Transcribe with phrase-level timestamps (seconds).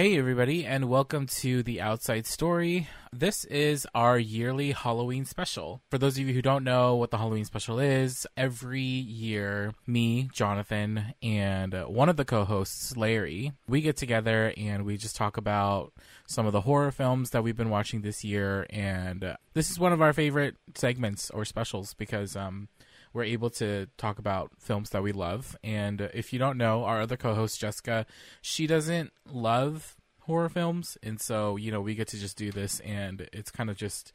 [0.00, 2.88] Hey, everybody, and welcome to The Outside Story.
[3.12, 5.82] This is our yearly Halloween special.
[5.90, 10.30] For those of you who don't know what the Halloween special is, every year, me,
[10.32, 15.36] Jonathan, and one of the co hosts, Larry, we get together and we just talk
[15.36, 15.92] about
[16.26, 18.66] some of the horror films that we've been watching this year.
[18.70, 22.70] And this is one of our favorite segments or specials because, um,
[23.12, 25.56] we're able to talk about films that we love.
[25.62, 28.06] And if you don't know, our other co host, Jessica,
[28.40, 30.96] she doesn't love horror films.
[31.02, 34.12] And so, you know, we get to just do this, and it's kind of just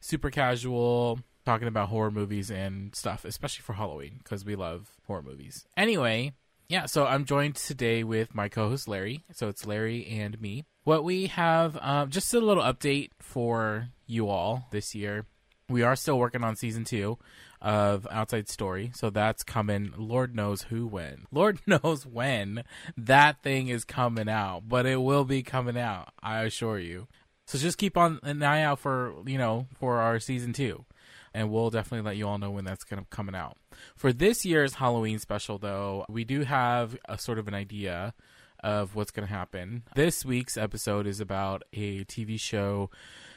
[0.00, 5.22] super casual talking about horror movies and stuff, especially for Halloween, because we love horror
[5.22, 5.66] movies.
[5.76, 6.32] Anyway,
[6.68, 9.24] yeah, so I'm joined today with my co host, Larry.
[9.32, 10.64] So it's Larry and me.
[10.84, 15.26] What we have, um, just a little update for you all this year.
[15.68, 17.18] We are still working on season two
[17.64, 18.92] of Outside Story.
[18.94, 19.92] So that's coming.
[19.96, 21.24] Lord knows who when.
[21.32, 22.62] Lord knows when
[22.96, 26.10] that thing is coming out, but it will be coming out.
[26.22, 27.08] I assure you.
[27.46, 30.84] So just keep on an eye out for you know for our season two,
[31.32, 33.56] and we'll definitely let you all know when that's gonna coming out.
[33.96, 38.14] For this year's Halloween special, though, we do have a sort of an idea
[38.62, 39.82] of what's gonna happen.
[39.94, 42.90] This week's episode is about a TV show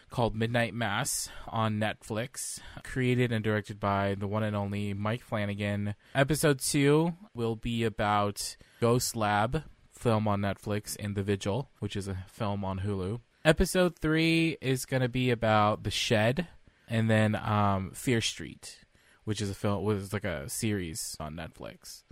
[0.09, 5.95] called Midnight Mass on Netflix, created and directed by the one and only Mike Flanagan.
[6.15, 12.07] Episode 2 will be about Ghost Lab, film on Netflix, and The Vigil, which is
[12.07, 13.19] a film on Hulu.
[13.43, 16.47] Episode 3 is going to be about The Shed,
[16.87, 18.79] and then um, Fear Street,
[19.25, 22.03] which is a film, was like a series on Netflix.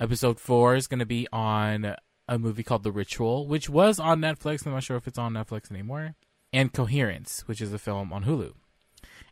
[0.00, 1.96] Episode 4 is going to be on
[2.28, 4.66] a movie called The Ritual, which was on Netflix.
[4.66, 6.14] I'm not sure if it's on Netflix anymore
[6.52, 8.52] and Coherence, which is a film on Hulu.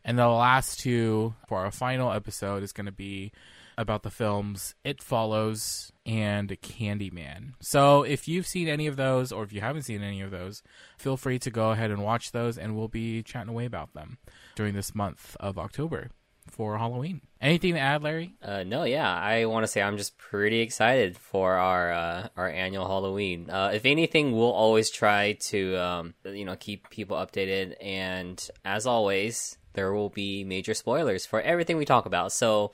[0.03, 3.31] And the last two for our final episode is going to be
[3.77, 7.53] about the films It Follows and Candyman.
[7.61, 10.61] So if you've seen any of those or if you haven't seen any of those,
[10.97, 14.17] feel free to go ahead and watch those and we'll be chatting away about them
[14.55, 16.09] during this month of October
[16.49, 17.21] for Halloween.
[17.39, 18.35] Anything to add, Larry?
[18.41, 22.49] Uh, no, yeah, I want to say I'm just pretty excited for our uh, our
[22.49, 23.49] annual Halloween.
[23.49, 28.85] Uh, if anything, we'll always try to um, you know keep people updated, and as
[28.85, 32.31] always, there will be major spoilers for everything we talk about.
[32.31, 32.73] So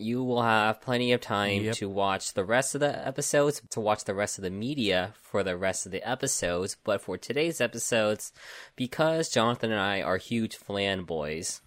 [0.00, 1.76] you will have plenty of time yep.
[1.76, 5.42] to watch the rest of the episodes, to watch the rest of the media for
[5.42, 6.76] the rest of the episodes.
[6.82, 8.32] But for today's episodes,
[8.76, 11.60] because Jonathan and I are huge Flan boys,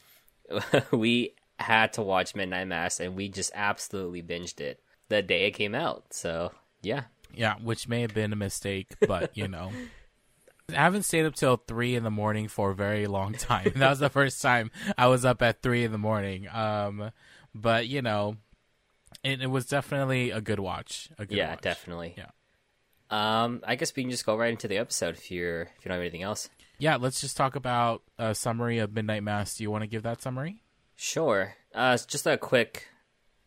[0.92, 5.52] we had to watch Midnight Mass, and we just absolutely binged it the day it
[5.52, 6.14] came out.
[6.14, 9.72] So yeah, yeah, which may have been a mistake, but you know.
[10.70, 13.74] I haven't stayed up till three in the morning for a very long time.
[13.76, 16.48] that was the first time I was up at three in the morning.
[16.48, 17.12] Um,
[17.54, 18.38] but you know,
[19.24, 21.10] it, it was definitely a good watch.
[21.20, 21.62] A good yeah, watch.
[21.62, 22.16] definitely.
[22.18, 22.30] Yeah.
[23.10, 25.90] Um, I guess we can just go right into the episode if you're if you
[25.90, 26.50] don't have anything else.
[26.78, 29.56] Yeah, let's just talk about a summary of Midnight Mass.
[29.56, 30.64] Do you want to give that summary?
[30.96, 31.56] Sure.
[31.74, 32.88] Uh, just a quick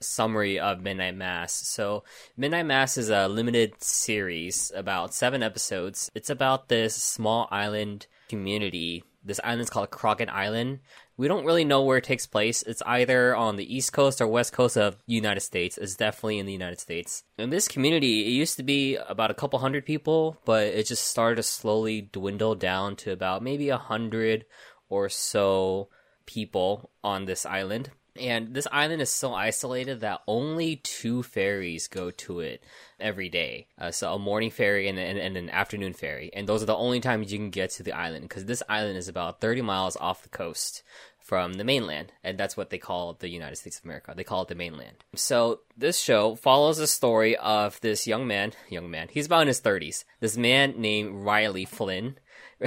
[0.00, 1.52] summary of Midnight Mass.
[1.52, 2.04] So,
[2.36, 6.10] Midnight Mass is a limited series about seven episodes.
[6.14, 9.04] It's about this small island community.
[9.24, 10.80] This island is called Crockett Island.
[11.18, 12.62] We don't really know where it takes place.
[12.62, 15.78] It's either on the east coast or west coast of United States.
[15.78, 17.24] It's definitely in the United States.
[17.38, 21.06] And this community, it used to be about a couple hundred people, but it just
[21.06, 24.44] started to slowly dwindle down to about maybe a hundred
[24.90, 25.88] or so
[26.26, 27.90] people on this island.
[28.18, 32.62] And this island is so isolated that only two ferries go to it
[32.98, 33.68] every day.
[33.78, 36.30] Uh, so a morning ferry and, and, and, an afternoon ferry.
[36.32, 38.96] And those are the only times you can get to the island because this island
[38.96, 40.82] is about 30 miles off the coast
[41.18, 42.12] from the mainland.
[42.22, 44.14] And that's what they call the United States of America.
[44.16, 44.96] They call it the mainland.
[45.14, 49.48] So this show follows the story of this young man, young man, he's about in
[49.48, 50.04] his 30s.
[50.20, 52.18] This man named Riley Flynn.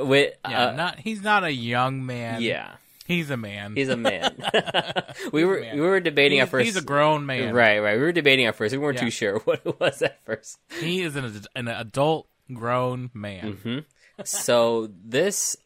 [0.00, 2.42] With, yeah, uh, not, he's not a young man.
[2.42, 2.76] Yeah
[3.12, 3.76] He's a man.
[3.76, 4.34] He's a man.
[5.32, 5.74] we were man.
[5.74, 6.64] we were debating he's, at first.
[6.64, 7.54] He's a grown man.
[7.54, 7.96] Right, right.
[7.96, 8.72] We were debating at first.
[8.72, 9.04] We weren't yeah.
[9.04, 10.58] too sure what it was at first.
[10.80, 13.54] He is an, an adult grown man.
[13.54, 13.78] Mm-hmm.
[14.24, 15.56] so this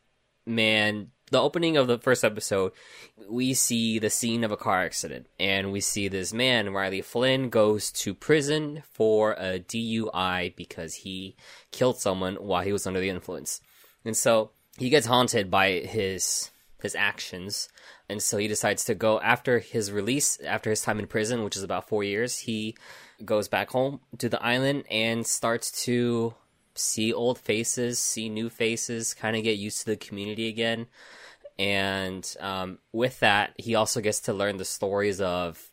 [0.45, 2.73] man, the opening of the first episode,
[3.29, 7.49] we see the scene of a car accident, and we see this man, Riley Flynn,
[7.49, 11.37] goes to prison for a DUI because he
[11.71, 13.61] killed someone while he was under the influence,
[14.05, 16.51] and so he gets haunted by his
[16.81, 17.69] his actions.
[18.09, 21.57] And so he decides to go after his release, after his time in prison, which
[21.57, 22.77] is about four years, he
[23.25, 26.35] goes back home to the island and starts to
[26.75, 30.87] see old faces, see new faces, kind of get used to the community again.
[31.59, 35.71] And um, with that, he also gets to learn the stories of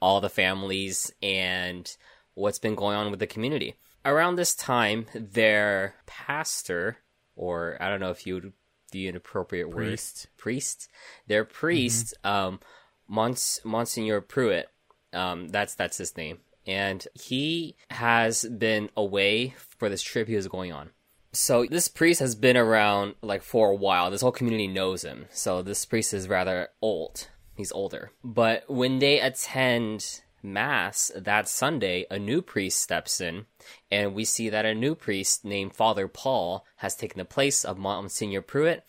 [0.00, 1.96] all the families and
[2.34, 3.74] what's been going on with the community.
[4.04, 6.98] around this time, their pastor,
[7.34, 8.52] or I don't know if you would
[8.96, 10.26] be an appropriate Priest.
[10.26, 10.88] word, priest,
[11.26, 12.60] their priest, um,
[13.08, 14.68] Mons- Monsignor Pruitt,
[15.12, 20.48] um, that's that's his name, and he has been away for this trip he was
[20.48, 20.90] going on.
[21.32, 24.10] So this priest has been around like for a while.
[24.10, 25.26] This whole community knows him.
[25.30, 27.28] So this priest is rather old.
[27.54, 28.10] He's older.
[28.24, 33.46] But when they attend mass that Sunday, a new priest steps in,
[33.90, 37.76] and we see that a new priest named Father Paul has taken the place of
[37.76, 38.84] Monsignor Pruitt,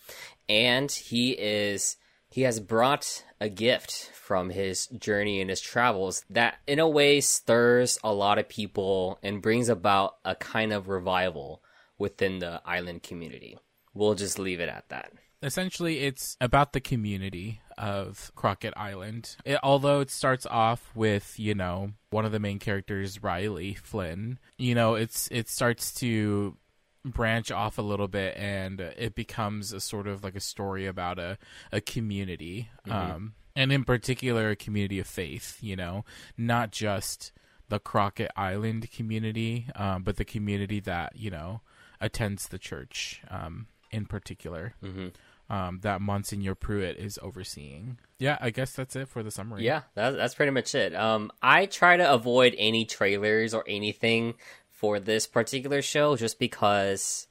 [0.47, 1.97] and he is
[2.29, 7.21] he has brought a gift from his journey and his travels that in a way
[7.21, 11.61] stirs a lot of people and brings about a kind of revival
[11.97, 13.57] within the island community.
[13.93, 15.11] We'll just leave it at that.
[15.41, 19.35] essentially it's about the community of Crockett Island.
[19.45, 24.39] It, although it starts off with, you know, one of the main characters Riley Flynn,
[24.57, 26.57] you know, it's it starts to
[27.05, 31.17] branch off a little bit and it becomes a sort of like a story about
[31.17, 31.37] a
[31.71, 36.03] a community um and in particular a community of faith, you know,
[36.37, 37.31] not just
[37.69, 41.61] the Crockett Island community, um, but the community that, you know,
[41.99, 44.73] attends the church um in particular.
[44.81, 45.07] Hmm
[45.49, 47.99] um, that Monsignor Pruitt is overseeing.
[48.19, 49.63] Yeah, I guess that's it for the summary.
[49.63, 50.93] Yeah, that, that's pretty much it.
[50.95, 54.35] Um, I try to avoid any trailers or anything
[54.69, 57.27] for this particular show just because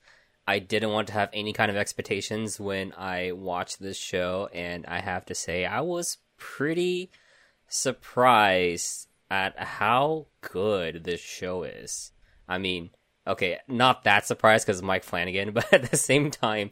[0.46, 4.86] I didn't want to have any kind of expectations when I watched this show, and
[4.86, 7.10] I have to say, I was pretty
[7.68, 12.12] surprised at how good this show is.
[12.48, 12.90] I mean,
[13.26, 16.70] okay, not that surprised because Mike Flanagan, but at the same time,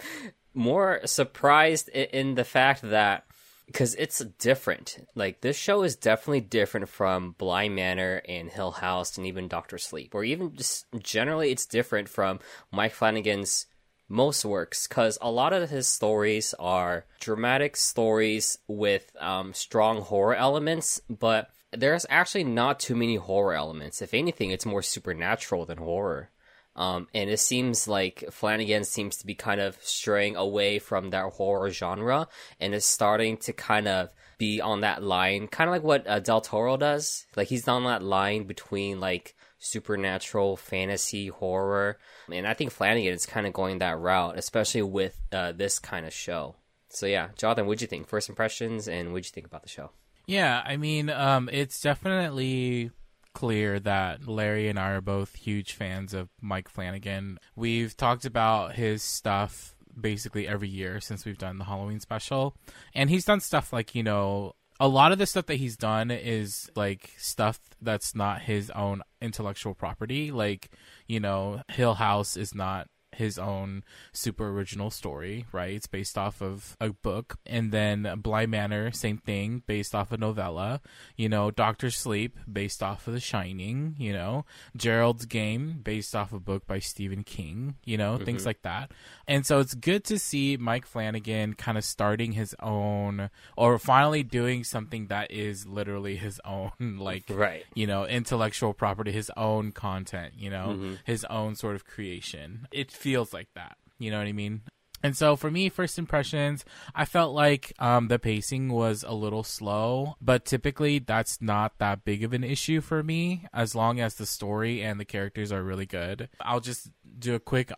[0.55, 3.25] more surprised in the fact that
[3.67, 5.07] because it's different.
[5.15, 9.79] Like this show is definitely different from Bly Manor and Hill House and even Doctor
[9.79, 12.41] Sleep, or even just generally, it's different from
[12.71, 13.67] Mike Flanagan's
[14.09, 20.35] most works because a lot of his stories are dramatic stories with um, strong horror
[20.35, 24.03] elements, but there's actually not too many horror elements.
[24.03, 26.31] If anything, it's more supernatural than horror.
[26.77, 31.35] Um, and it seems like Flanagan seems to be kind of straying away from that
[31.35, 32.29] horror genre
[32.59, 36.19] and is starting to kind of be on that line, kind of like what uh,
[36.19, 37.27] Del Toro does.
[37.37, 41.99] Like he's on that line between like supernatural, fantasy, horror.
[42.31, 46.07] And I think Flanagan is kind of going that route, especially with uh, this kind
[46.07, 46.57] of show.
[46.89, 48.07] So yeah, Jonathan, what'd you think?
[48.07, 49.91] First impressions, and what'd you think about the show?
[50.27, 52.91] Yeah, I mean, um, it's definitely
[53.35, 57.39] clear that Larry and I are both huge fans of Mike Flanagan.
[57.55, 62.57] We've talked about his stuff basically every year since we've done the Halloween special.
[62.95, 66.11] And he's done stuff like, you know, a lot of the stuff that he's done
[66.11, 70.31] is like stuff that's not his own intellectual property.
[70.31, 70.71] Like,
[71.07, 75.75] you know, Hill House is not his own super original story, right?
[75.75, 77.39] It's based off of a book.
[77.47, 80.81] And then Bly Manor, same thing, based off a novella.
[81.17, 84.45] You know, Doctor Sleep, based off of The Shining, you know,
[84.77, 88.49] Gerald's Game, based off a book by Stephen King, you know, things mm-hmm.
[88.49, 88.93] like that.
[89.27, 94.23] And so it's good to see Mike Flanagan kind of starting his own, or finally
[94.23, 97.65] doing something that is literally his own, like, Right.
[97.75, 100.95] you know, intellectual property, his own content, you know, mm-hmm.
[101.05, 102.69] his own sort of creation.
[102.73, 103.77] It feels like that.
[103.99, 104.63] You know what I mean?
[105.03, 109.45] And so for me, first impressions, I felt like um, the pacing was a little
[109.45, 114.15] slow, but typically that's not that big of an issue for me as long as
[114.15, 116.31] the story and the characters are really good.
[116.41, 117.71] I'll just do a quick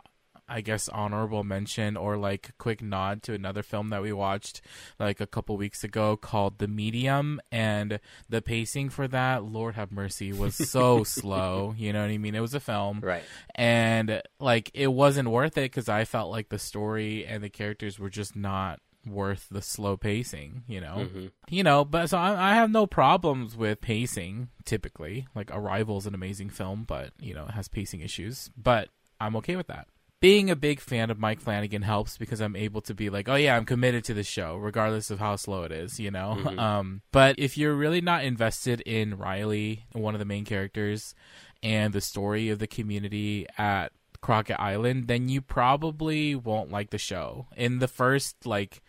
[0.48, 4.60] I guess honorable mention or like quick nod to another film that we watched
[4.98, 7.98] like a couple weeks ago called The Medium and
[8.28, 11.74] the pacing for that Lord have mercy was so slow.
[11.76, 12.34] You know what I mean?
[12.34, 13.00] It was a film.
[13.02, 13.24] Right.
[13.54, 17.98] and like it wasn't worth it cuz I felt like the story and the characters
[17.98, 20.96] were just not worth the slow pacing you know?
[21.08, 21.26] Mm-hmm.
[21.48, 25.26] you know but so I, I have no problems with pacing typically.
[25.34, 28.50] Like arrival is an amazing film but you know it has pacing issues.
[28.56, 29.88] But i'm okay with that
[30.26, 33.36] being a big fan of mike flanagan helps because i'm able to be like oh
[33.36, 36.36] yeah i'm committed to the show regardless of how slow it is you know?
[36.58, 41.14] Um but if you're really not invested in riley one of the main characters
[41.62, 46.98] and the story of the community at crockett island then you probably won't like the
[46.98, 47.46] show.
[47.56, 48.82] In the first like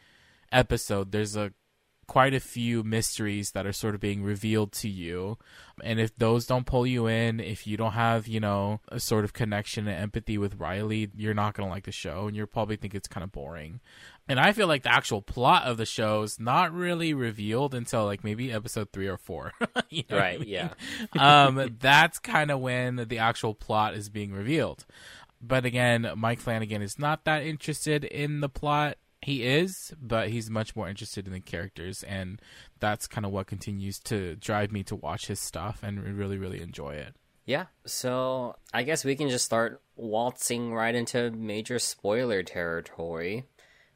[0.52, 1.54] episode there's a
[2.08, 5.38] quite a few mysteries that are sort of being revealed to you.
[5.84, 9.26] And if those don't pull you in, if you don't have, you know, a sort
[9.26, 12.48] of connection and empathy with Riley, you're not going to like the show and you'll
[12.48, 13.82] probably think it's kind of boring.
[14.30, 18.06] And I feel like the actual plot of the show is not really revealed until
[18.06, 19.52] like maybe episode three or four.
[19.90, 20.36] you know right.
[20.36, 20.50] I mean?
[20.50, 20.70] Yeah.
[21.20, 24.86] um, that's kind of when the actual plot is being revealed.
[25.42, 28.98] But again, Mike Flanagan is not that interested in the plot
[29.28, 32.42] he is, but he's much more interested in the characters, and
[32.80, 36.62] that's kind of what continues to drive me to watch his stuff and really, really
[36.62, 37.14] enjoy it.
[37.44, 43.44] Yeah, so I guess we can just start waltzing right into major spoiler territory.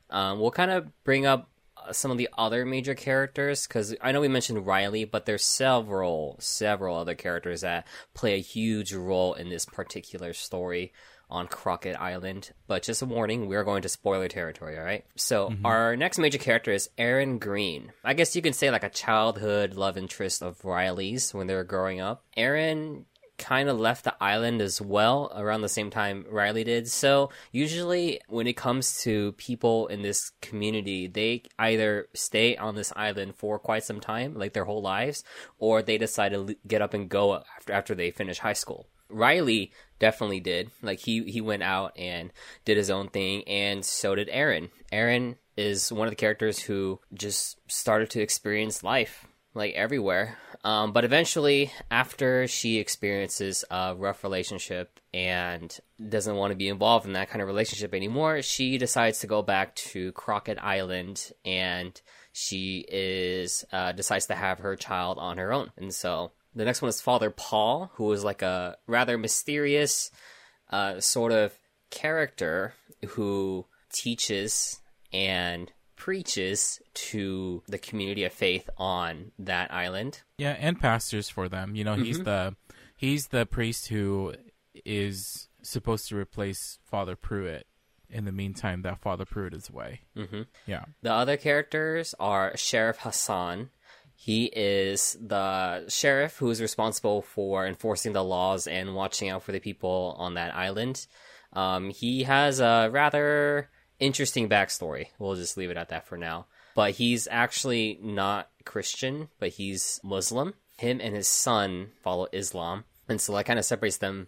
[0.09, 4.11] Um, we'll kind of bring up uh, some of the other major characters because I
[4.11, 9.33] know we mentioned Riley, but there's several, several other characters that play a huge role
[9.35, 10.91] in this particular story
[11.31, 12.51] on Crockett Island.
[12.67, 15.05] But just a warning, we're going to spoiler territory, all right?
[15.15, 15.65] So, mm-hmm.
[15.65, 17.93] our next major character is Erin Greene.
[18.03, 21.63] I guess you can say like a childhood love interest of Riley's when they were
[21.63, 22.23] growing up.
[22.35, 23.05] Erin
[23.37, 26.87] kind of left the island as well around the same time Riley did.
[26.87, 32.93] So, usually when it comes to people in this community, they either stay on this
[32.95, 35.23] island for quite some time, like their whole lives,
[35.57, 38.87] or they decide to get up and go after after they finish high school.
[39.09, 40.71] Riley definitely did.
[40.81, 42.33] Like he he went out and
[42.65, 44.69] did his own thing, and so did Erin.
[44.91, 50.37] Erin is one of the characters who just started to experience life like everywhere.
[50.63, 55.77] Um, but eventually, after she experiences a rough relationship and
[56.09, 59.41] doesn't want to be involved in that kind of relationship anymore, she decides to go
[59.41, 61.99] back to Crockett Island and
[62.33, 65.71] she is uh, decides to have her child on her own.
[65.77, 70.11] And so the next one is Father Paul, who is like a rather mysterious
[70.69, 71.53] uh, sort of
[71.89, 72.73] character
[73.09, 74.79] who teaches
[75.13, 80.21] and preaches to the community of faith on that island.
[80.37, 81.75] Yeah, and pastors for them.
[81.75, 82.25] You know, he's mm-hmm.
[82.25, 82.55] the
[82.95, 84.33] he's the priest who
[84.85, 87.67] is supposed to replace Father Pruitt.
[88.09, 90.01] In the meantime, that Father Pruitt is away.
[90.17, 90.41] Mm-hmm.
[90.67, 90.83] Yeah.
[91.01, 93.69] The other characters are Sheriff Hassan,
[94.23, 99.51] he is the sheriff who is responsible for enforcing the laws and watching out for
[99.51, 101.07] the people on that island.
[101.53, 105.07] Um, he has a rather interesting backstory.
[105.17, 106.45] We'll just leave it at that for now.
[106.75, 110.53] But he's actually not Christian, but he's Muslim.
[110.77, 112.83] Him and his son follow Islam.
[113.09, 114.27] And so that kind of separates them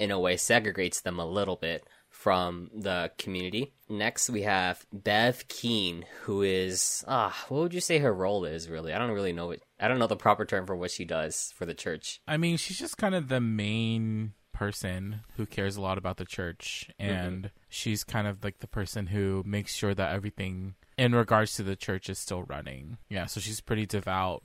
[0.00, 1.84] in a way, segregates them a little bit
[2.20, 3.72] from the community.
[3.88, 8.68] Next, we have Bev Keane, who is ah, what would you say her role is?
[8.68, 9.54] Really, I don't really know.
[9.80, 12.20] I don't know the proper term for what she does for the church.
[12.28, 16.26] I mean, she's just kind of the main person who cares a lot about the
[16.26, 17.10] church, mm-hmm.
[17.10, 17.54] and mm-hmm.
[17.70, 21.74] she's kind of like the person who makes sure that everything in regards to the
[21.74, 22.98] church is still running.
[23.08, 24.42] Yeah, so she's pretty devout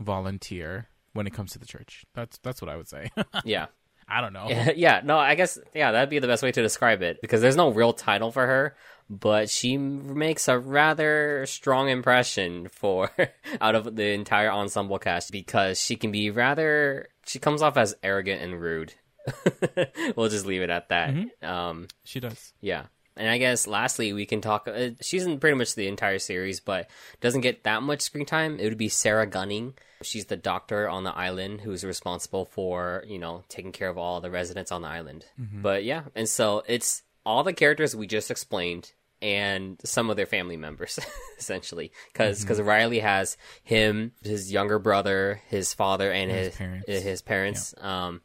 [0.00, 2.04] volunteer when it comes to the church.
[2.14, 3.10] That's that's what I would say.
[3.44, 3.66] yeah.
[4.08, 4.48] I don't know.
[4.76, 7.56] yeah, no, I guess yeah, that'd be the best way to describe it because there's
[7.56, 8.76] no real title for her,
[9.08, 13.10] but she makes a rather strong impression for
[13.60, 17.94] out of the entire ensemble cast because she can be rather she comes off as
[18.02, 18.94] arrogant and rude.
[20.16, 21.10] we'll just leave it at that.
[21.10, 21.46] Mm-hmm.
[21.46, 22.52] Um, she does.
[22.60, 22.86] Yeah.
[23.16, 24.66] And I guess lastly, we can talk.
[24.68, 26.88] Uh, she's in pretty much the entire series, but
[27.20, 28.58] doesn't get that much screen time.
[28.58, 29.74] It would be Sarah Gunning.
[30.02, 34.20] She's the doctor on the island who's responsible for, you know, taking care of all
[34.20, 35.26] the residents on the island.
[35.40, 35.62] Mm-hmm.
[35.62, 38.92] But yeah, and so it's all the characters we just explained
[39.22, 40.98] and some of their family members
[41.38, 42.64] essentially because mm-hmm.
[42.64, 47.74] Riley has him his younger brother his father and, and his, his parents, his parents
[47.78, 48.06] yeah.
[48.06, 48.20] um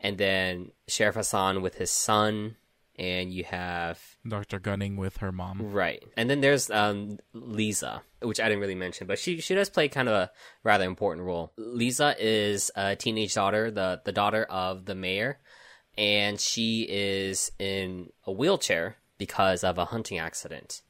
[0.00, 2.56] and then Sheriff Hassan with his son
[2.98, 4.58] and you have Dr.
[4.58, 5.72] Gunning with her mom.
[5.72, 6.02] Right.
[6.16, 9.88] And then there's um, Lisa, which I didn't really mention, but she she does play
[9.88, 10.30] kind of a
[10.62, 11.52] rather important role.
[11.56, 15.38] Lisa is a teenage daughter, the the daughter of the mayor,
[15.96, 20.82] and she is in a wheelchair because of a hunting accident.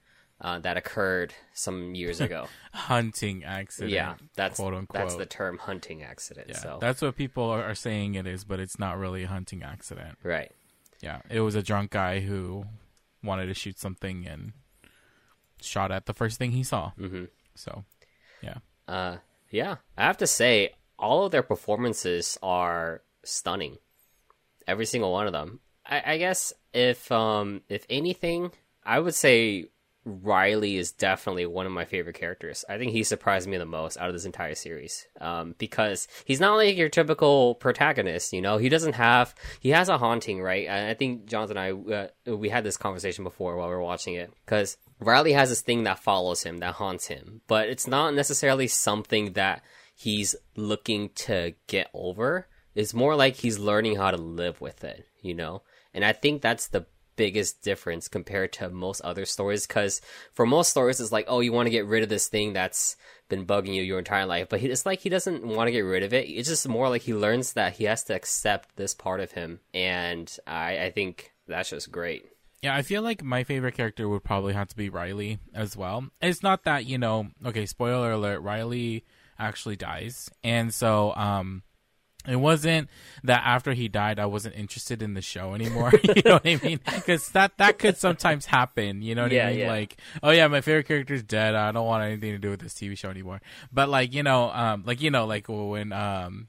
[0.43, 2.47] Uh, that occurred some years ago.
[2.73, 3.93] hunting accident.
[3.93, 5.03] Yeah, that's quote unquote.
[5.03, 6.47] That's the term hunting accident.
[6.49, 9.63] Yeah, so that's what people are saying it is, but it's not really a hunting
[9.63, 10.17] accident.
[10.23, 10.51] Right.
[11.03, 12.65] Yeah, it was a drunk guy who
[13.23, 14.53] wanted to shoot something and
[15.61, 16.93] shot at the first thing he saw.
[16.99, 17.25] Mm-hmm.
[17.55, 17.85] So,
[18.43, 18.59] yeah.
[18.89, 19.19] Uh,
[19.51, 19.77] yeah.
[19.97, 23.79] I have to say, all of their performances are stunning.
[24.67, 25.61] Every single one of them.
[25.85, 28.53] I, I guess if um if anything,
[28.85, 29.67] I would say
[30.05, 32.65] Riley is definitely one of my favorite characters.
[32.69, 36.41] I think he surprised me the most out of this entire series um, because he's
[36.41, 38.33] not like your typical protagonist.
[38.33, 40.69] You know, he doesn't have he has a haunting, right?
[40.69, 41.89] I think Jonathan and
[42.29, 45.51] I uh, we had this conversation before while we were watching it because Riley has
[45.51, 49.63] this thing that follows him, that haunts him, but it's not necessarily something that
[49.95, 52.49] he's looking to get over.
[52.75, 55.63] It's more like he's learning how to live with it, you know?
[55.93, 56.87] And I think that's the
[57.21, 60.01] biggest difference compared to most other stories because
[60.33, 62.97] for most stories it's like oh you want to get rid of this thing that's
[63.29, 66.03] been bugging you your entire life but it's like he doesn't want to get rid
[66.03, 69.21] of it it's just more like he learns that he has to accept this part
[69.21, 72.25] of him and i, I think that's just great
[72.63, 75.99] Yeah, I feel like my favorite character would probably have to be Riley as well.
[76.21, 79.05] It's not that, you know, okay, spoiler alert, Riley
[79.39, 80.31] actually dies.
[80.45, 81.63] And so um
[82.29, 82.89] it wasn't
[83.25, 85.91] that after he died I wasn't interested in the show anymore.
[86.03, 86.79] you know what I mean?
[86.79, 89.59] Cuz that that could sometimes happen, you know what Yeah, I mean?
[89.61, 89.69] yeah.
[89.71, 91.55] Like, oh yeah, my favorite character's dead.
[91.55, 93.41] I don't want anything to do with this TV show anymore.
[93.73, 96.49] But like, you know, um like you know like when um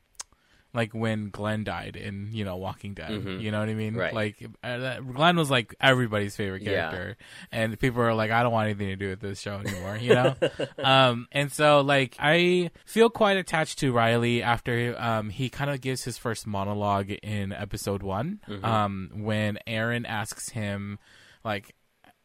[0.73, 3.11] like when Glenn died in you know Walking Dead.
[3.11, 3.41] Mhm.
[3.41, 3.95] You know what I mean?
[3.95, 4.13] Right.
[4.13, 6.89] Like uh, Glenn was like everybody's favorite Yeah.
[6.91, 7.17] character,
[7.51, 9.97] and people are like, I don't want anything to do with this show anymore.
[9.97, 10.35] You know?
[10.83, 15.81] um, and so like I feel quite attached to Riley after um he kind of
[15.81, 18.63] gives his first monologue in episode one, Mhm.
[18.63, 20.99] um when Erin asks him
[21.43, 21.75] like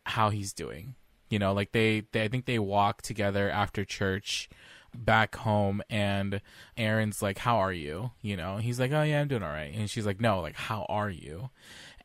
[0.05, 0.95] how he's doing.
[1.29, 4.49] You know, like they, they I think they walk together after church
[5.05, 6.41] back home and
[6.77, 8.11] Erin's like, How are you?
[8.23, 9.73] You know, he's like, Oh yeah, I'm doing all right.
[9.75, 11.51] And she's like, No, like how are you?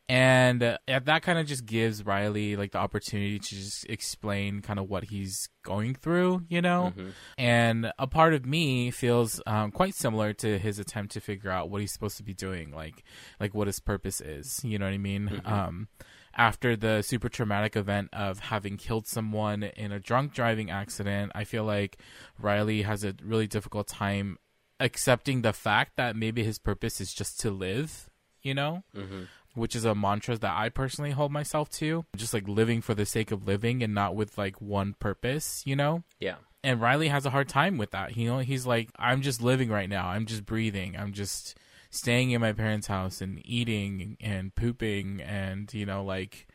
[0.10, 4.78] And uh, that kind of just gives Riley like the opportunity to just explain kind
[4.78, 6.92] of what he's going through, you know?
[6.98, 7.12] Mhm.
[7.38, 11.70] And a part of me feels um, quite similar to his attempt to figure out
[11.70, 13.04] what he's supposed to be doing, like
[13.40, 14.60] like what his purpose is.
[14.66, 15.30] You know what I mean?
[15.30, 15.50] Mhm.
[15.50, 15.88] Um,
[16.36, 21.44] after the super traumatic event of having killed someone in a drunk driving accident, I
[21.44, 21.98] feel like
[22.40, 24.38] Riley has a really difficult time
[24.80, 28.08] accepting the fact that maybe his purpose is just to live.
[28.44, 29.28] You know, Mhm.
[29.54, 32.06] which is a mantra that I personally hold myself to.
[32.16, 35.76] Just like living for the sake of living and not with like one purpose, you
[35.76, 36.04] know?
[36.20, 38.18] yeah And Riley has a hard time with that.
[38.18, 40.08] You know, he's like, I'm just living right now.
[40.08, 40.96] I'm just breathing.
[40.98, 41.56] I'm just
[41.92, 46.48] staying in my parents' house and eating and pooping and, you know, like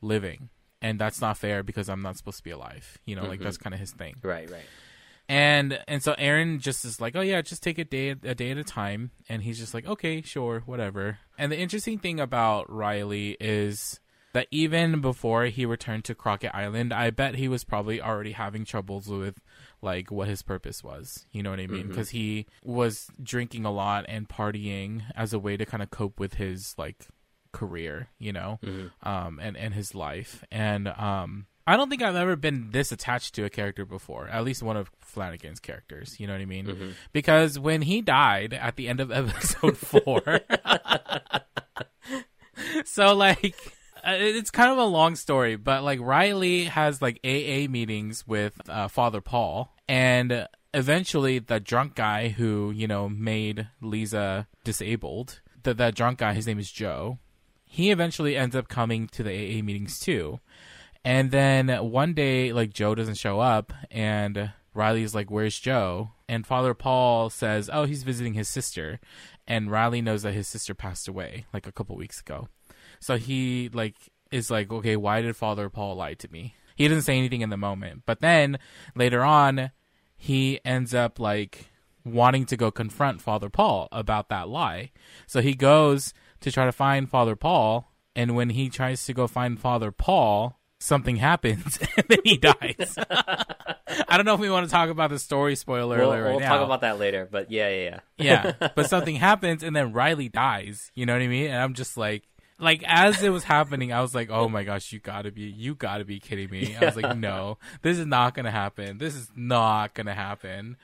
[0.00, 0.48] living.
[0.80, 2.98] And that's not fair because I'm not supposed to be alive.
[3.04, 3.44] You know, like Mhm.
[3.44, 4.64] that's kind of his thing right right
[5.28, 8.50] and and so Erin just is like, oh yeah, just take a day a day
[8.50, 11.18] at a time, and he's just like, okay, sure, whatever.
[11.38, 14.00] And the interesting thing about Riley is
[14.32, 18.64] that even before he returned to Crockett Island, I bet he was probably already having
[18.64, 19.40] troubles with
[19.82, 21.26] like what his purpose was.
[21.32, 21.88] You know what I mean?
[21.88, 26.18] Because he was drinking a lot and partying as a way to kind of cope
[26.18, 27.06] with his like
[27.52, 30.42] career, you know hmm um, and and his life.
[30.50, 34.28] And um, I don't think I've ever been this attached to a character before.
[34.28, 36.18] At least one of Flanagan's characters.
[36.18, 36.66] You know what I mean?
[36.66, 40.22] hmm Because when he died at the end of episode four,
[42.84, 43.54] so like.
[44.04, 48.54] Uh, It's kind of a long story, but like Riley has like AA meetings with
[48.68, 55.76] uh, Father Paul, and eventually the drunk guy who you know made Lisa disabled, that
[55.78, 57.18] that drunk guy, his name is Joe,
[57.64, 60.40] he eventually ends up coming to the AA meetings too.
[61.04, 66.46] And then one day, like Joe doesn't show up, and Riley's like, "Where's Joe?" And
[66.46, 69.00] Father Paul says, "Oh, he's visiting his sister."
[69.46, 72.46] And Riley knows that his sister passed away like a couple weeks ago,
[73.02, 73.96] so he like
[74.30, 77.50] is like, "Okay, why did Father Paul lie to me?" He doesn't say anything in
[77.50, 78.58] the moment, but then
[78.94, 79.72] later on,
[80.16, 81.66] he ends up like
[82.04, 84.92] wanting to go confront Father Paul about that lie.
[85.26, 89.26] So he goes to try to find Father Paul, and when he tries to go
[89.26, 92.98] find Father Paul, something happens and then he dies.
[94.08, 96.40] I don't know if we want to talk about the story spoiler we'll, right we'll
[96.40, 96.56] now.
[96.56, 100.28] talk about that later but yeah, yeah yeah yeah, but something happens and then Riley
[100.28, 100.90] dies.
[100.94, 101.46] You know what I mean?
[101.46, 102.24] And I'm just like,
[102.62, 105.74] like as it was happening, I was like, oh my gosh, you gotta be, you
[105.74, 106.76] gotta be kidding me.
[106.80, 108.98] I was like, no, this is not gonna happen.
[108.98, 110.76] This is not gonna happen.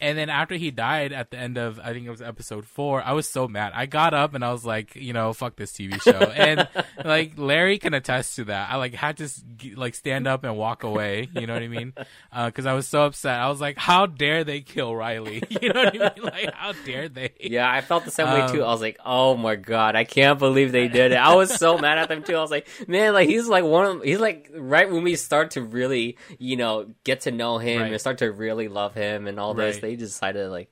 [0.00, 3.02] And then after he died at the end of, I think it was episode four,
[3.02, 3.72] I was so mad.
[3.74, 6.10] I got up and I was like, you know, fuck this TV show.
[6.34, 6.66] and
[7.04, 8.70] like Larry can attest to that.
[8.70, 9.28] I like had to
[9.76, 11.28] like stand up and walk away.
[11.34, 11.92] You know what I mean?
[12.50, 13.38] Because I was so upset.
[13.40, 15.42] I was like, how dare they kill Riley?
[15.60, 16.24] You know what I mean?
[16.24, 17.30] Like, how dare they?
[17.40, 18.62] Yeah, I felt the same way too.
[18.62, 21.52] Um, I was like, "Oh my god, I can't believe they did it." I was
[21.54, 22.36] so mad at them too.
[22.36, 25.50] I was like, "Man, like he's like one of he's like right when we start
[25.52, 27.92] to really, you know, get to know him Right.
[27.92, 29.82] and start to really love him and all this, Right.
[29.90, 30.70] They decided to like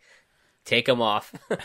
[0.64, 1.34] take him off."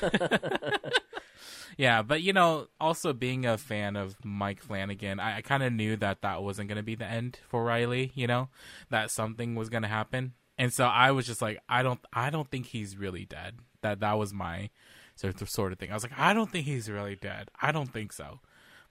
[1.76, 5.74] Yeah, but you know, also being a fan of Mike Flanagan, I, I kind of
[5.74, 8.12] knew that that wasn't going to be the end for Riley.
[8.14, 8.50] You know,
[8.92, 12.30] that something was going to happen, and so I was just like, I don't, I
[12.30, 13.56] don't think he's really dead.
[13.82, 14.70] That that was my
[15.16, 15.90] sort of sort of thing.
[15.90, 17.50] I was like, I don't think he's really dead.
[17.60, 18.40] I don't think so.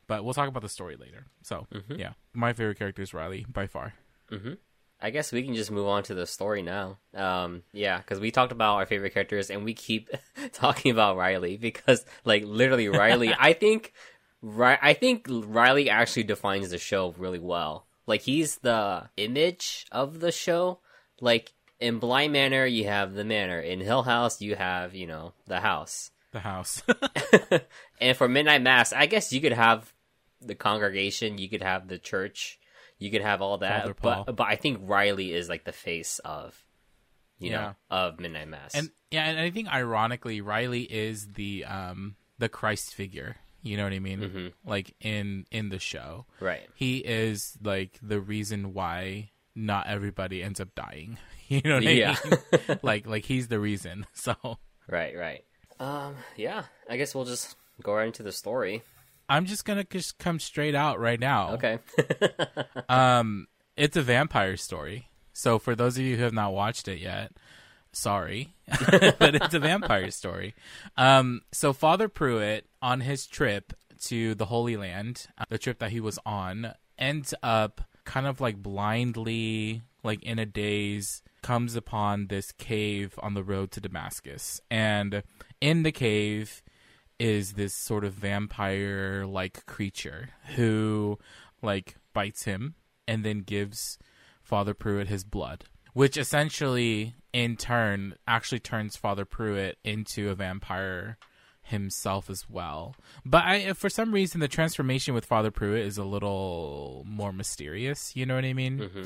[0.09, 1.27] But we'll talk about the story later.
[1.42, 1.98] So Mhm.
[1.98, 3.94] yeah, my favorite character is Riley by far.
[5.03, 6.99] I guess we can just move on to the story now.
[7.15, 10.11] Um, yeah, because we talked about our favorite characters, and we keep
[10.53, 13.35] talking about Riley because, like, literally, Riley.
[13.38, 13.93] I think,
[14.41, 17.87] Ri- I think Riley actually defines the show really well.
[18.07, 20.79] Like, he's the image of the show.
[21.21, 23.61] Like in Bly Manor, you have the manor.
[23.61, 26.11] In Hill House, you have you know the house.
[26.33, 26.83] The house.
[28.01, 29.93] and for Midnight Mass, I guess you could have
[30.41, 32.59] the congregation, you could have the church,
[33.03, 33.97] you could have all that.
[34.01, 36.62] But but I think Riley is like the face of
[37.38, 37.61] you Yeah.
[37.61, 38.75] know of Midnight Mass.
[38.75, 43.37] and yeah, and I think ironically, Riley is the um the Christ figure.
[43.65, 44.21] You know what I mean?
[44.21, 44.47] Mm-hmm.
[44.69, 46.69] Like in in the show, right.
[46.75, 51.19] he is like the reason why not everybody ends up dying.
[51.49, 52.17] You know what I Yeah.
[52.25, 52.79] mean?
[52.83, 54.07] like like he's the reason.
[54.15, 54.35] So
[54.88, 55.45] Right, right.
[55.79, 58.83] Um yeah, I guess we'll just go right into the story.
[59.29, 61.53] I'm just gonna just come straight out right now.
[61.53, 61.79] Okay.
[62.89, 65.09] Um, it's a vampire story.
[65.33, 67.33] So for those of you who have not watched it yet,
[67.93, 70.55] sorry, but it's a vampire story.
[70.97, 73.73] Um, so Father Pruitt on his trip
[74.05, 78.41] to the Holy Land, uh, the trip that he was on, ends up kind of
[78.41, 84.61] like blindly, like in a daze, comes upon this cave on the road to Damascus,
[84.71, 85.23] and
[85.61, 86.63] in the cave
[87.23, 91.17] is this sort of vampire like creature who
[91.63, 92.75] like bites him
[93.07, 93.97] and then gives
[94.43, 101.17] Father Pruitt his blood, which essentially in turn actually turns Father Pruitt into a vampire
[101.63, 102.97] himself as well.
[103.25, 108.17] But I for some reason the transformation with Father Pruitt is a little more mysterious,
[108.17, 108.79] you know what I mean?
[108.81, 109.03] Mm-hmm.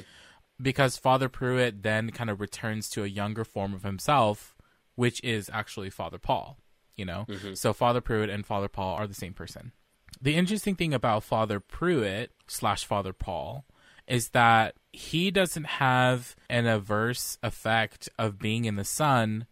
[0.63, 4.57] Because Father Pruitt then kind of returns to a younger form of himself,
[4.95, 6.57] which is actually Father Paul,
[6.97, 7.27] you know?
[7.29, 7.55] Mm-hmm.
[7.55, 9.73] So Father Pruitt and Father Paul are the same person.
[10.21, 13.65] The interesting thing about Father Pruitt slash Father Paul
[14.07, 19.47] is that he doesn't have an averse effect of being in the sun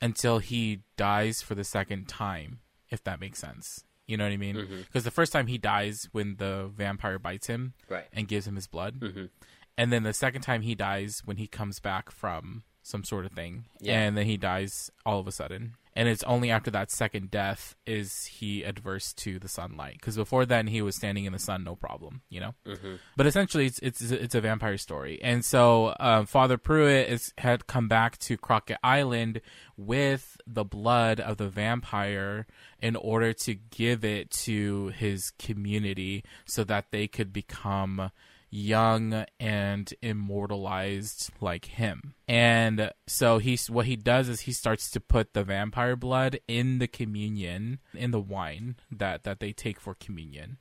[0.00, 3.84] until he dies for the second time, if that makes sense.
[4.06, 4.56] You know what I mean?
[4.56, 4.76] Mm-hmm.
[4.82, 8.06] Because the first time he dies when the vampire bites him Right.
[8.12, 9.00] and gives him his blood.
[9.00, 9.26] Mm-hmm.
[9.76, 13.32] And then the second time he dies when he comes back from some sort of
[13.32, 13.66] thing.
[13.80, 14.00] Yeah.
[14.00, 15.74] And then he dies all of a sudden.
[15.98, 19.94] And it's only after that second death is he adverse to the sunlight.
[19.94, 22.54] Because before then he was standing in the sun, no problem, you know.
[23.16, 25.18] But essentially, it's it's it's a vampire story.
[25.20, 29.40] And so um, Father Pruitt is, had come back to Crockett Island
[29.76, 32.46] with the blood of the vampire
[32.80, 38.12] in order to give it to his community so that they could become
[38.50, 42.14] young and immortalized like him.
[42.26, 46.78] And so he's what he does is he starts to put the vampire blood in
[46.78, 50.58] the communion in the wine that that they take for communion.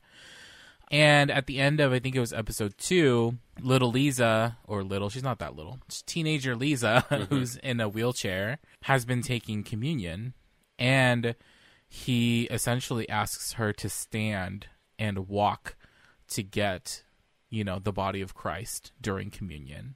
[0.90, 5.10] And at the end of I think it was episode 2, little Lisa or little
[5.10, 5.80] she's not that little.
[5.88, 7.24] It's teenager Lisa mm-hmm.
[7.34, 10.34] who's in a wheelchair has been taking communion
[10.78, 11.36] and
[11.90, 14.68] he essentially asks her to stand
[15.00, 15.76] and walk
[16.30, 17.04] to get
[17.50, 19.96] you know the body of Christ during communion.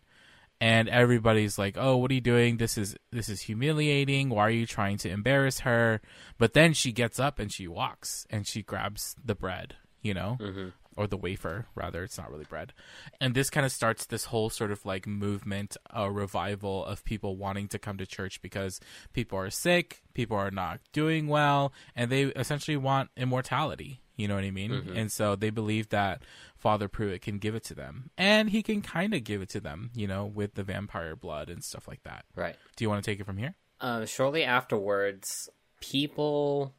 [0.59, 2.57] And everybody's like oh what are you doing?
[2.57, 4.29] This is this is humiliating.
[4.29, 6.01] Why are you trying to embarrass her?
[6.37, 10.37] But then she gets up and she walks and she grabs the bread you know
[10.39, 10.69] mm-hmm.
[10.95, 12.03] or the wafer rather.
[12.03, 12.73] It's not really bread.
[13.19, 17.37] And this kind of starts this whole sort of like movement a revival of people
[17.37, 18.79] wanting to come to church because
[19.13, 24.01] people are sick people are not doing well and they essentially want immortality.
[24.17, 24.71] You know what i mean?
[24.71, 24.95] Mm-hmm.
[24.95, 26.21] And so they believe that
[26.61, 29.59] father pruitt can give it to them and he can kind of give it to
[29.59, 32.55] them you know with the vampire blood and stuff like that Right.
[32.75, 35.49] do you want to take it from here Um, shortly afterwards,
[35.81, 36.73] people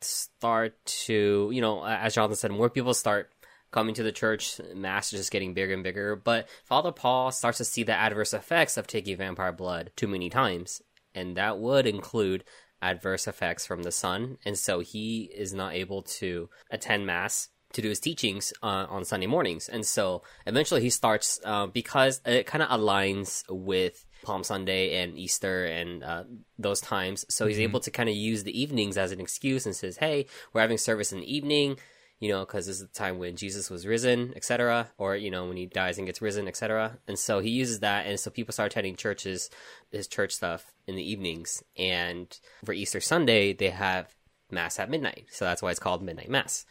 [0.00, 3.30] start to, you know, as Jonathan said, more people start
[3.70, 4.60] coming to the church.
[4.74, 6.14] Mass is just getting bigger and bigger.
[6.16, 10.28] But Father Paul starts to see the adverse effects of taking vampire blood too many
[10.28, 10.82] times,
[11.14, 12.44] and that would include
[12.82, 14.36] adverse effects from the sun.
[14.44, 19.04] And so he is not able to attend Mass to do his teachings uh, on
[19.04, 19.68] Sunday mornings.
[19.68, 25.18] And so eventually he starts, uh, because it kind of aligns with Palm Sunday and
[25.18, 26.24] Easter and uh,
[26.58, 27.24] those times.
[27.28, 30.26] So he's able to kind of use the evenings as an excuse and says, hey,
[30.52, 31.78] we're having service in the evening.
[32.20, 35.48] You know, because this is the time when Jesus was risen, etc., or you know
[35.48, 36.98] when he dies and gets risen, etc.
[37.08, 39.50] And so he uses that, and so people start attending churches,
[39.90, 41.64] his church stuff in the evenings.
[41.76, 42.28] And
[42.64, 44.14] for Easter Sunday, they have
[44.52, 46.64] mass at midnight, so that's why it's called midnight mass.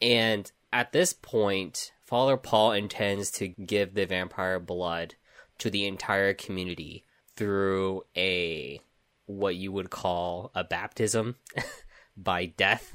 [0.00, 5.14] And at this point, Father Paul intends to give the vampire blood
[5.58, 7.04] to the entire community
[7.36, 8.80] through a
[9.26, 11.36] what you would call a baptism
[12.16, 12.92] by death.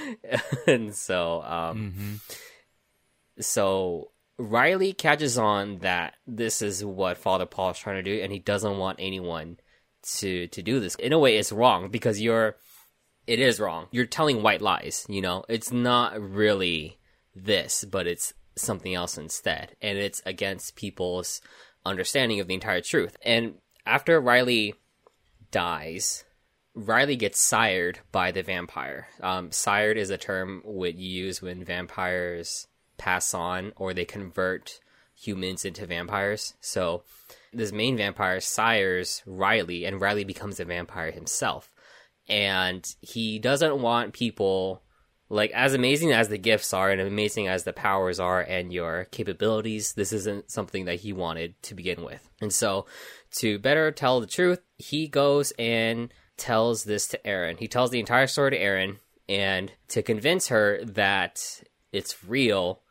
[0.66, 2.20] and so um
[3.38, 8.32] so Riley catches on that this is what Father Paul is trying to do, and
[8.32, 9.58] he doesn't want anyone
[10.18, 10.94] to to do this.
[10.96, 12.56] In a way, it's wrong because you're.
[13.26, 13.86] It is wrong.
[13.90, 15.06] You're telling white lies.
[15.08, 16.98] You know, it's not really
[17.34, 21.40] this, but it's something else instead, and it's against people's
[21.84, 23.16] understanding of the entire truth.
[23.24, 23.54] And
[23.86, 24.74] after Riley
[25.50, 26.24] dies,
[26.74, 29.08] Riley gets sired by the vampire.
[29.20, 32.66] Um, sired is a term we use when vampires
[32.98, 34.80] pass on or they convert
[35.14, 36.54] humans into vampires.
[36.60, 37.02] So
[37.52, 41.71] this main vampire sires Riley, and Riley becomes a vampire himself.
[42.32, 44.82] And he doesn't want people
[45.28, 49.06] like as amazing as the gifts are and amazing as the powers are and your
[49.12, 52.84] capabilities this isn't something that he wanted to begin with and so
[53.30, 57.56] to better tell the truth he goes and tells this to Erin.
[57.56, 62.82] He tells the entire story to Erin, and to convince her that it's real,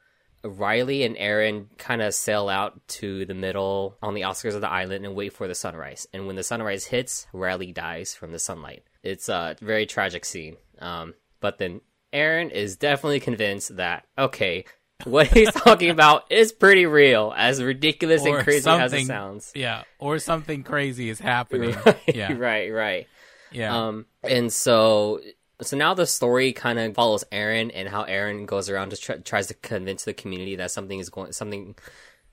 [0.44, 4.70] Riley and Erin kind of sail out to the middle on the outskirts of the
[4.70, 6.08] island and wait for the sunrise.
[6.14, 8.84] And when the sunrise hits, Riley dies from the sunlight.
[9.04, 10.58] It's a very tragic scene.
[10.80, 11.82] Um, but then
[12.14, 14.66] Erin is definitely convinced that, okay,
[15.06, 19.52] what he's talking about is pretty real, as ridiculous or and crazy as it sounds.
[19.56, 21.76] Yeah, or something crazy is happening.
[21.86, 23.08] Right, yeah, right, right.
[23.52, 23.76] Yeah.
[23.76, 25.20] Um, and so
[25.62, 29.18] so now the story kind of follows Erin and how Erin goes around to try,
[29.18, 31.76] tries to convince the community that something is going something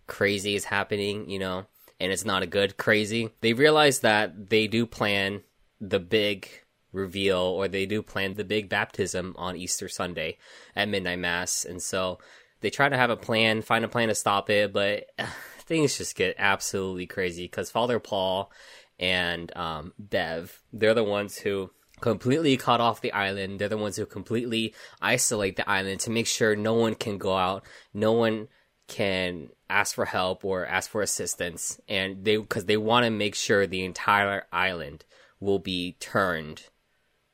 [0.06, 1.66] crazy is happening, you know,
[2.00, 3.30] and it's not a good crazy.
[3.40, 5.42] They realize that they do plan
[5.80, 6.48] the big
[6.92, 10.38] reveal or they do plan the big baptism on Easter Sunday
[10.74, 12.18] at midnight mass, and so
[12.60, 15.06] they try to have a plan, find a plan to stop it, but
[15.60, 18.50] things just get absolutely crazy because Father Paul
[18.98, 20.60] and um, Bev.
[20.72, 23.58] They're the ones who completely cut off the island.
[23.58, 27.36] They're the ones who completely isolate the island to make sure no one can go
[27.36, 28.48] out, no one
[28.88, 33.34] can ask for help or ask for assistance, and they because they want to make
[33.34, 35.04] sure the entire island
[35.40, 36.62] will be turned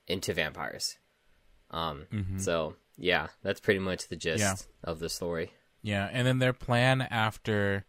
[0.07, 0.99] into vampires.
[1.71, 2.39] Um, mm-hmm.
[2.39, 4.55] so yeah, that's pretty much the gist yeah.
[4.83, 5.53] of the story.
[5.83, 7.85] Yeah, and then their plan after,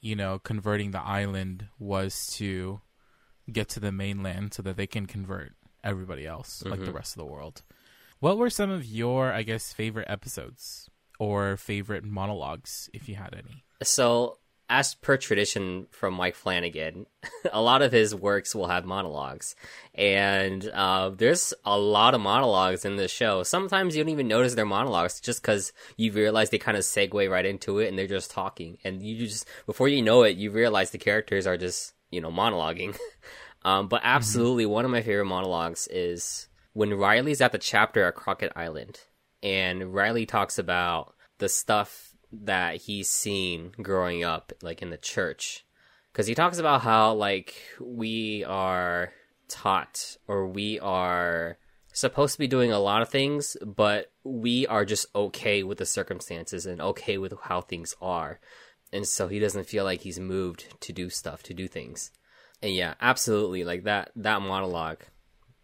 [0.00, 2.80] you know, converting the island was to
[3.50, 5.52] get to the mainland so that they can convert
[5.84, 6.70] everybody else, mm-hmm.
[6.70, 6.96] like the mm-hmm.
[6.96, 7.62] rest of the world.
[8.20, 10.90] What were some of your, I guess, favorite episodes
[11.20, 13.64] or favorite monologues, if you had any?
[13.82, 17.06] So, as per tradition from Mike Flanagan,
[17.52, 19.56] a lot of his works will have monologues,
[19.94, 23.42] and uh, there's a lot of monologues in this show.
[23.42, 27.30] Sometimes you don't even notice they're monologues, just because you realize they kind of segue
[27.30, 30.50] right into it, and they're just talking, and you just before you know it, you
[30.50, 32.96] realize the characters are just you know monologuing.
[33.64, 34.08] um, but mm-hmm.
[34.08, 34.72] absolutely, mm-hmm.
[34.72, 39.00] one of my favorite monologues is when Riley's at the chapter at Crockett Island,
[39.42, 45.64] and Riley talks about the stuff that he's seen growing up, like in the church,
[46.12, 49.12] because he talks about how like we are
[49.48, 51.58] taught or we are
[51.92, 55.86] supposed to be doing a lot of things, but we are just okay with the
[55.86, 58.40] circumstances and okay with how things are.
[58.92, 62.10] And so he doesn't feel like he's moved to do stuff, to do things.
[62.62, 65.02] And yeah, absolutely, like that that monologue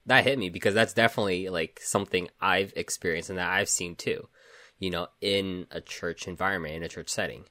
[0.07, 4.29] that hit me because that's definitely like something I've experienced and that I've seen too,
[4.78, 7.44] you know, in a church environment, in a church setting.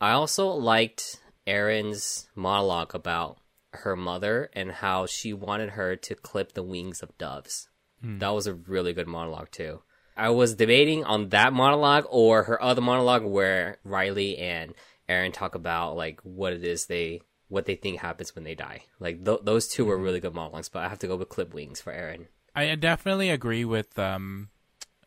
[0.00, 3.38] I also liked Erin's monologue about
[3.72, 7.68] her mother and how she wanted her to clip the wings of doves.
[8.00, 8.18] Hmm.
[8.18, 9.82] That was a really good monologue too.
[10.16, 14.74] I was debating on that monologue or her other monologue where Riley and
[15.08, 18.84] Erin talk about like what it is they what they think happens when they die.
[19.00, 20.04] Like th- those 2 were mm-hmm.
[20.04, 22.28] really good monologues, but I have to go with clip wings for Erin.
[22.54, 24.50] I definitely agree with um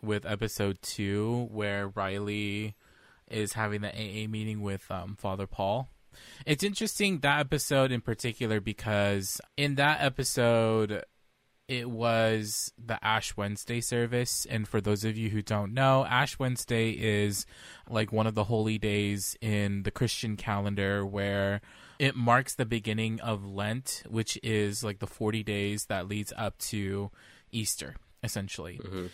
[0.01, 2.75] with episode two where Riley
[3.29, 5.89] is having the AA meeting with um, Father Paul.
[6.45, 11.03] It's interesting that episode in particular because in that episode
[11.67, 14.47] it was the Ash Wednesday service.
[14.49, 17.45] And for those of you who don't know, Ash Wednesday is
[17.89, 21.61] like one of the holy days in the Christian calendar where
[21.99, 26.57] it marks the beginning of Lent, which is like the 40 days that leads up
[26.59, 27.11] to
[27.51, 28.79] Easter, essentially.
[28.83, 29.07] Mm-hmm.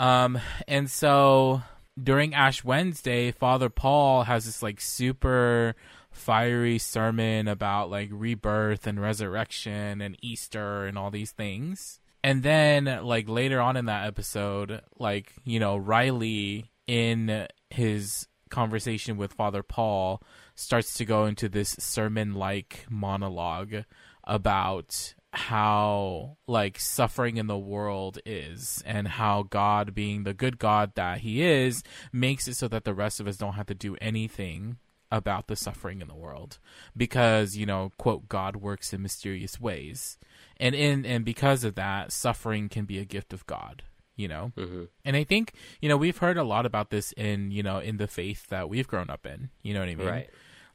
[0.00, 1.62] Um, and so
[2.02, 5.76] during Ash Wednesday, Father Paul has this like super
[6.10, 12.00] fiery sermon about like rebirth and resurrection and Easter and all these things.
[12.24, 19.18] And then like later on in that episode, like, you know, Riley in his conversation
[19.18, 20.22] with Father Paul
[20.54, 23.84] starts to go into this sermon like monologue
[24.24, 30.92] about how like suffering in the world is and how God being the good God
[30.96, 33.96] that he is makes it so that the rest of us don't have to do
[34.00, 34.78] anything
[35.12, 36.58] about the suffering in the world.
[36.96, 40.18] Because you know quote God works in mysterious ways.
[40.56, 43.84] And in and because of that suffering can be a gift of God
[44.16, 44.52] you know?
[44.56, 44.84] Mm-hmm.
[45.04, 47.96] and I think you know we've heard a lot about this in you know in
[47.96, 49.48] the faith that we've grown up in.
[49.62, 50.06] You know what I mean?
[50.06, 50.30] Right.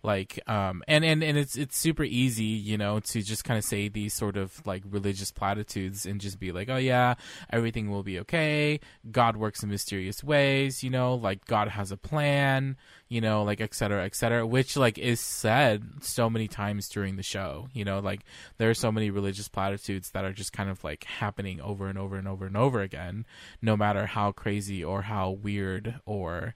[0.05, 3.63] Like um and and and it's it's super easy you know to just kind of
[3.63, 7.15] say these sort of like religious platitudes and just be like oh yeah
[7.49, 8.79] everything will be okay.
[9.11, 13.61] God works in mysterious ways you know like god has a plan you know like
[13.61, 17.85] et cetera et cetera which like is said so many times during the show you
[17.85, 18.21] know like
[18.57, 21.97] there are so many religious platitudes that are just kind of like happening over and
[21.97, 23.25] over and over and over again
[23.61, 26.55] no matter how crazy or how weird or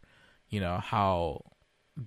[0.50, 1.44] you know how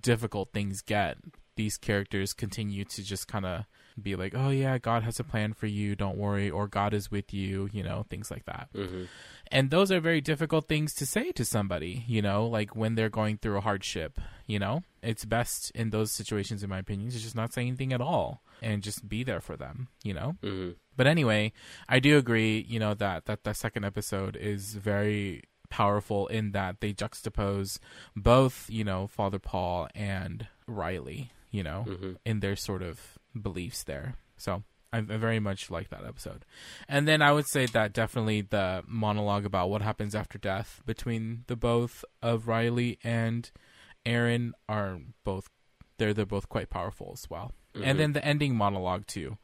[0.01, 1.17] difficult things get,
[1.55, 3.65] these characters continue to just kind of
[4.01, 5.95] be like, "Oh yeah, God has a plan for you.
[5.95, 8.69] Don't worry," or "God is with you," you know, things like that.
[8.73, 9.03] Mm-hmm.
[9.51, 13.09] And those are very difficult things to say to somebody, you know, like when they're
[13.09, 14.81] going through a hardship, you know?
[15.03, 18.41] It's best in those situations in my opinion to just not say anything at all
[18.63, 20.37] and just be there for them, you know?
[20.41, 20.71] Mm-hmm.
[20.97, 21.51] But anyway,
[21.87, 26.79] I do agree, you know, that that the second episode is very powerful in that
[26.81, 27.79] they juxtapose
[28.15, 32.17] both, you know, Father Paul and Riley, you know, Mhm.
[32.25, 34.13] in their sort of beliefs there.
[34.37, 36.45] So I, very much like that episode.
[36.87, 41.43] And then I would say that definitely the monologue about what happens after death between
[41.47, 43.49] the both of Riley and
[44.05, 45.49] Erin are both
[45.97, 47.51] they're they're both quite powerful as well.
[47.73, 47.83] Mhm.
[47.85, 49.37] And then the ending monologue too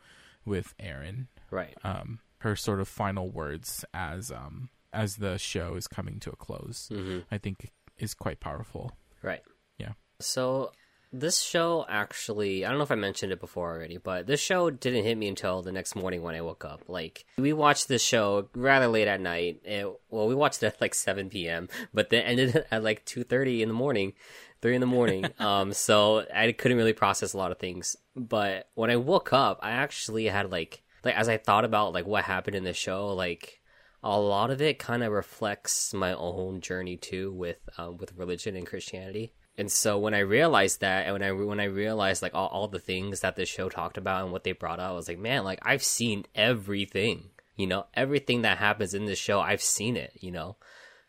[0.45, 1.75] with Erin Right.
[1.83, 6.35] um, her sort of final words as um, as the show is coming to a
[6.35, 6.89] close.
[6.91, 7.19] Mm-hmm.
[7.31, 8.91] I think is quite powerful.
[9.21, 9.41] Right.
[9.77, 9.93] Yeah.
[10.19, 10.71] So
[11.11, 14.69] this show actually, I don't know if I mentioned it before already, but this show
[14.69, 16.83] didn't hit me until the next morning when I woke up.
[16.87, 19.61] Like we watched this show rather late at night.
[19.63, 23.61] It, well, we watched it at like 7 p.m., but then ended at like 2:30
[23.61, 24.13] in the morning,
[24.61, 25.25] 3 in the morning.
[25.39, 27.95] um, so I couldn't really process a lot of things.
[28.15, 32.05] But when I woke up, I actually had like like as I thought about like
[32.05, 33.58] what happened in the show, like
[34.03, 38.55] a lot of it kind of reflects my own journey too with um, with religion
[38.55, 39.33] and Christianity.
[39.57, 42.67] And so when I realized that, and when I when I realized like all, all
[42.69, 45.19] the things that the show talked about and what they brought out, I was like,
[45.19, 47.31] man, like I've seen everything.
[47.57, 50.13] You know, everything that happens in this show, I've seen it.
[50.21, 50.55] You know,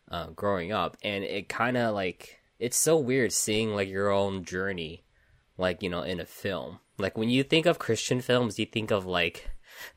[0.09, 4.43] uh, growing up, and it kind of like it's so weird seeing like your own
[4.43, 5.05] journey,
[5.57, 6.79] like you know, in a film.
[6.97, 9.49] Like when you think of Christian films, you think of like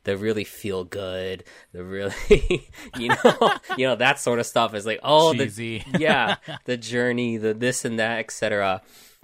[0.03, 2.13] the really feel good, the really
[2.97, 7.37] you know you know that sort of stuff is like oh the, yeah the journey,
[7.37, 8.81] the this and that, etc.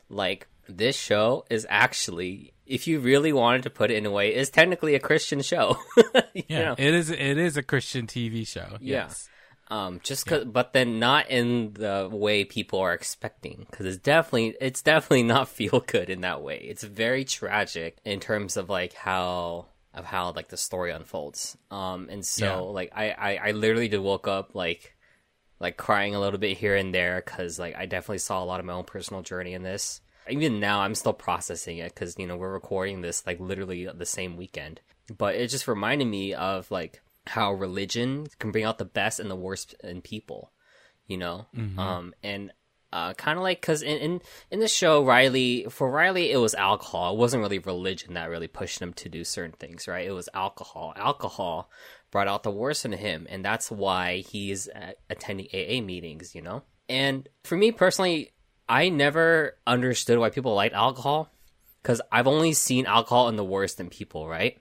[0.09, 4.33] Like this show is actually, if you really wanted to put it in a way,
[4.33, 5.77] is technically a Christian show.
[6.47, 6.75] Yeah, know?
[6.77, 7.09] it is.
[7.09, 8.77] It is a Christian TV show.
[8.79, 9.03] Yeah.
[9.03, 9.29] Yes.
[9.71, 14.53] Um, just cause, but then not in the way people are expecting, because it's definitely,
[14.59, 16.57] it's definitely not feel good in that way.
[16.57, 21.57] It's very tragic in terms of like how, of how like the story unfolds.
[21.69, 22.55] Um, and so Yeah.
[22.55, 24.95] like I, I, I literally just woke up like,
[25.59, 28.59] like crying a little bit here and there, because like I definitely saw a lot
[28.59, 30.01] of my own personal journey in this.
[30.29, 34.05] Even now, I'm still processing it because you know we're recording this like literally the
[34.05, 34.79] same weekend.
[35.17, 39.29] But it just reminded me of like how religion can bring out the best and
[39.29, 40.51] the worst in people,
[41.05, 41.47] you know.
[41.79, 42.51] Um, and
[42.93, 46.53] uh, kind of like because in, in in the show, Riley for Riley it was
[46.55, 47.13] alcohol.
[47.13, 50.07] It wasn't really religion that really pushed him to do certain things, right?
[50.07, 50.93] It was alcohol.
[50.95, 51.69] Alcohol
[52.11, 56.41] brought out the worst in him, and that's why he's uh, attending AA meetings, you
[56.41, 56.63] know.
[56.89, 58.31] And for me personally,
[58.67, 61.31] I never understood why people liked alcohol
[61.81, 64.57] because I've only seen alcohol in the worst in people, right?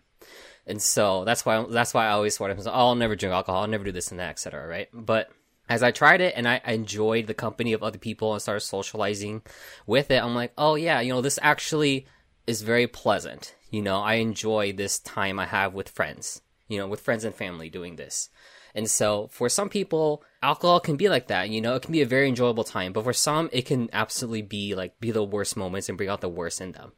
[0.67, 3.63] And so that's why that's why I always sort of oh, I'll never drink alcohol,
[3.63, 4.67] I'll never do this and that, etc.
[4.67, 4.89] Right?
[4.93, 5.31] But
[5.71, 9.43] as I tried it and I enjoyed the company of other people and started socializing
[9.87, 12.07] with it, I'm like, oh yeah, you know, this actually
[12.49, 13.55] is very pleasant.
[13.71, 16.43] You know, I enjoy this time I have with friends.
[16.67, 18.31] You know, with friends and family doing this.
[18.75, 22.03] And so for some people, alcohol can be like that, you know, it can be
[22.03, 25.57] a very enjoyable time, but for some it can absolutely be like be the worst
[25.57, 26.93] moments and bring out the worst in them.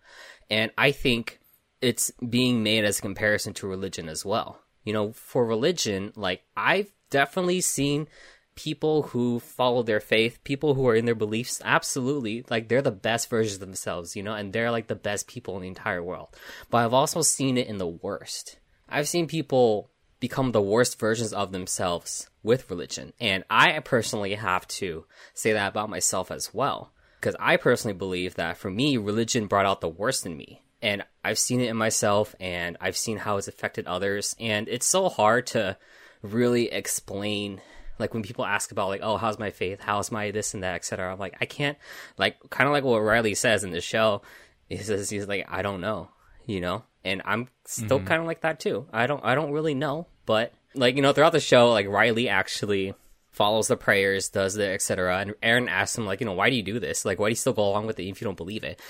[0.50, 1.40] And I think
[1.82, 4.60] it's being made as a comparison to religion as well.
[4.85, 8.08] You know, for religion, like I've definitely seen
[8.55, 12.90] people who follow their faith, people who are in their beliefs, absolutely, like they're the
[12.90, 16.03] best versions of themselves, you know, and they're like the best people in the entire
[16.03, 16.29] world.
[16.71, 18.59] But I've also seen it in the worst.
[18.88, 19.90] I've seen people
[20.21, 23.13] become the worst versions of themselves with religion.
[23.19, 26.92] And I personally have to say that about myself as well.
[27.21, 30.63] Because I personally believe that for me, religion brought out the worst in me.
[30.83, 34.87] and I've seen it in myself and I've seen how it's affected others and it's
[34.87, 35.77] so hard to
[36.23, 37.61] really explain
[38.03, 39.81] like when people ask about like oh how's my faith?
[39.81, 41.79] How's my this and that etc i'm like i can't
[42.19, 44.23] like kind of like what riley says in the show
[44.69, 46.09] he says he's like i don't know
[46.44, 46.83] you know?
[47.05, 48.07] And i'm still mm-hmm.
[48.07, 48.87] kind of like that too.
[48.92, 52.29] I don't i don't really know but like you know throughout the show like riley
[52.29, 52.94] actually
[53.31, 56.57] follows the prayers does the etc and Erin asks him like you know why do
[56.57, 57.05] you do this?
[57.05, 58.81] Like why do you still go along with it if you don't believe it?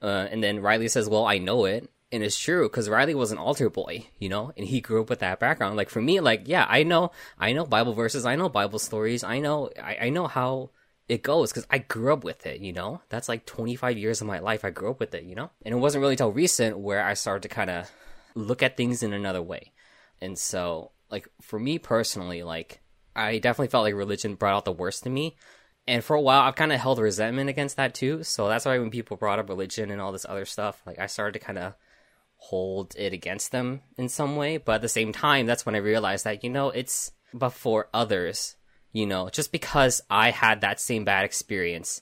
[0.00, 3.32] Uh, and then riley says well i know it and it's true because Riley was
[3.32, 5.76] an altar boy, you know, and he grew up with that background.
[5.76, 9.24] Like for me, like yeah, I know, I know Bible verses, I know Bible stories,
[9.24, 10.70] I know, I, I know how
[11.08, 13.00] it goes because I grew up with it, you know.
[13.08, 15.50] That's like 25 years of my life I grew up with it, you know.
[15.64, 17.90] And it wasn't really till recent where I started to kind of
[18.34, 19.72] look at things in another way.
[20.20, 22.80] And so, like for me personally, like
[23.16, 25.36] I definitely felt like religion brought out the worst in me.
[25.88, 28.22] And for a while, I've kind of held resentment against that too.
[28.22, 31.06] So that's why when people brought up religion and all this other stuff, like I
[31.06, 31.74] started to kind of
[32.42, 34.56] hold it against them in some way.
[34.56, 37.88] But at the same time, that's when I realized that, you know, it's but for
[37.94, 38.56] others,
[38.92, 42.00] you know, just because I had that same bad experience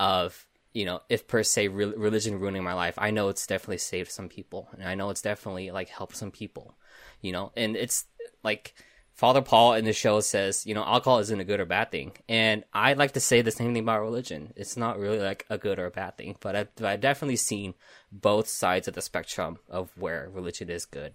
[0.00, 3.78] of, you know, if per se re- religion ruining my life, I know it's definitely
[3.78, 4.68] saved some people.
[4.72, 6.76] And I know it's definitely like helped some people,
[7.20, 8.06] you know, and it's
[8.42, 8.74] like,
[9.16, 12.12] Father Paul in the show says, you know, alcohol isn't a good or bad thing.
[12.28, 14.52] And I like to say the same thing about religion.
[14.56, 17.72] It's not really like a good or a bad thing, but I've, I've definitely seen
[18.12, 21.14] both sides of the spectrum of where religion is good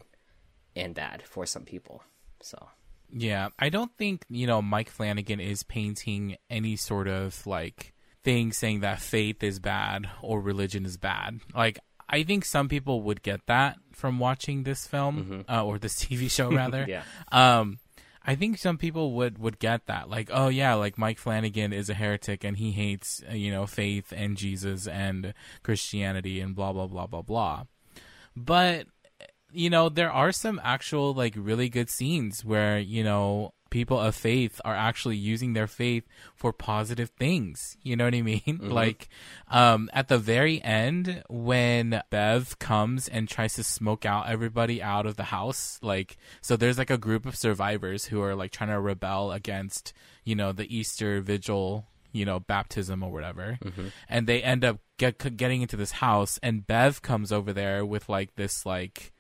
[0.76, 2.02] and bad for some people.
[2.42, 2.70] So.
[3.14, 7.94] Yeah, I don't think, you know, Mike Flanagan is painting any sort of like
[8.24, 11.40] thing saying that faith is bad or religion is bad.
[11.54, 11.78] Like,
[12.10, 15.54] I think some people would get that from watching this film mm-hmm.
[15.54, 16.86] uh, or this TV show rather.
[16.88, 17.04] yeah.
[17.32, 17.78] Um,
[18.24, 21.90] I think some people would would get that, like, oh yeah, like Mike Flanagan is
[21.90, 26.72] a heretic and he hates uh, you know faith and Jesus and Christianity and blah
[26.72, 27.64] blah blah blah blah.
[28.36, 28.88] But
[29.52, 34.14] you know, there are some actual like really good scenes where you know people of
[34.14, 36.04] faith are actually using their faith
[36.36, 37.78] for positive things.
[37.82, 38.42] You know what I mean?
[38.52, 38.72] Mm-hmm.
[38.72, 39.08] Like
[39.50, 45.06] um, at the very end, when Bev comes and tries to smoke out everybody out
[45.06, 48.70] of the house, like so, there's like a group of survivors who are like trying
[48.72, 49.94] to rebel against
[50.26, 53.88] you know the Easter Vigil you know baptism or whatever mm-hmm.
[54.10, 58.10] and they end up get, getting into this house and bev comes over there with
[58.10, 59.14] like this like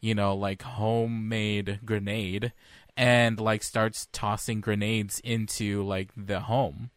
[0.00, 2.52] you know like homemade grenade
[2.96, 6.90] and like starts tossing grenades into like the home.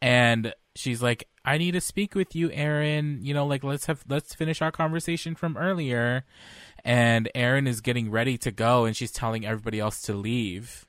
[0.00, 3.20] And she's like i need to speak with you Erin.
[3.22, 6.24] You know like let's have let's finish our conversation from earlier.
[6.84, 10.86] And Erin is getting ready to go and she's telling everybody else to leave.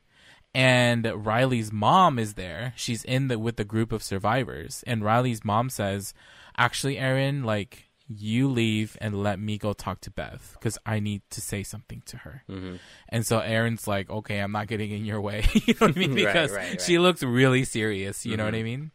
[0.54, 2.74] And riley's mom is there.
[2.76, 4.84] She's in the with the group of survivors.
[4.88, 6.14] And riley's mom says
[6.58, 11.22] actually Erin like you leave and let me go talk to Bev because I need
[11.32, 12.43] to say something to her.
[12.49, 12.76] Mm-hmm.
[13.10, 15.45] And so Erin's like, okay, I'm not getting in your way.
[15.53, 16.16] you know what I mean?
[16.28, 16.82] Because right, right, right.
[16.82, 18.26] she looks really serious.
[18.26, 18.38] You mm-hmm.
[18.38, 18.66] know what I mm-hmm.
[18.66, 18.91] mean?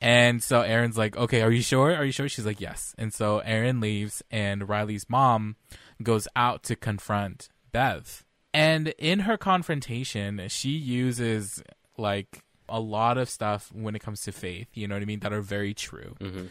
[0.00, 1.94] And so Erin's like, okay, are you sure?
[1.94, 2.28] Are you sure?
[2.28, 2.94] She's like, yes.
[2.96, 5.56] And so Erin leaves and Riley's mom
[6.02, 8.24] goes out to confront Bev.
[8.54, 11.62] And in her confrontation, she uses
[11.96, 15.20] like a lot of stuff when it comes to faith, you know what I mean,
[15.20, 16.14] that are very true.
[16.20, 16.46] Mm-hmm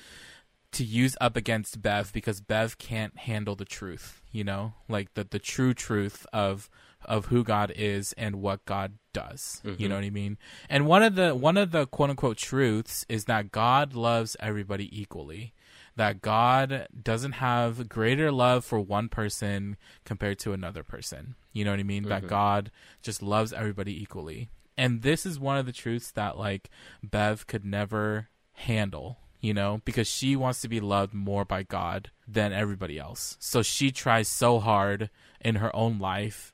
[0.77, 5.23] to use up against Bev because Bev can't handle the truth, you know, like the
[5.23, 6.69] the true truth of
[7.03, 9.61] of who God is and what God does.
[9.65, 9.81] Mm-hmm.
[9.81, 10.37] You know what I mean?
[10.69, 14.87] And one of the one of the quote unquote truths is that God loves everybody
[15.01, 15.53] equally.
[15.95, 21.33] That God doesn't have greater love for one person compared to another person.
[21.53, 22.03] You know what I mean?
[22.03, 22.09] Mm-hmm.
[22.09, 22.69] That God
[23.01, 24.49] just loves everybody equally.
[24.77, 26.69] And this is one of the truths that like
[27.01, 32.11] Bev could never handle you know, because she wants to be loved more by God
[32.27, 33.37] than everybody else.
[33.39, 35.09] So she tries so hard
[35.39, 36.53] in her own life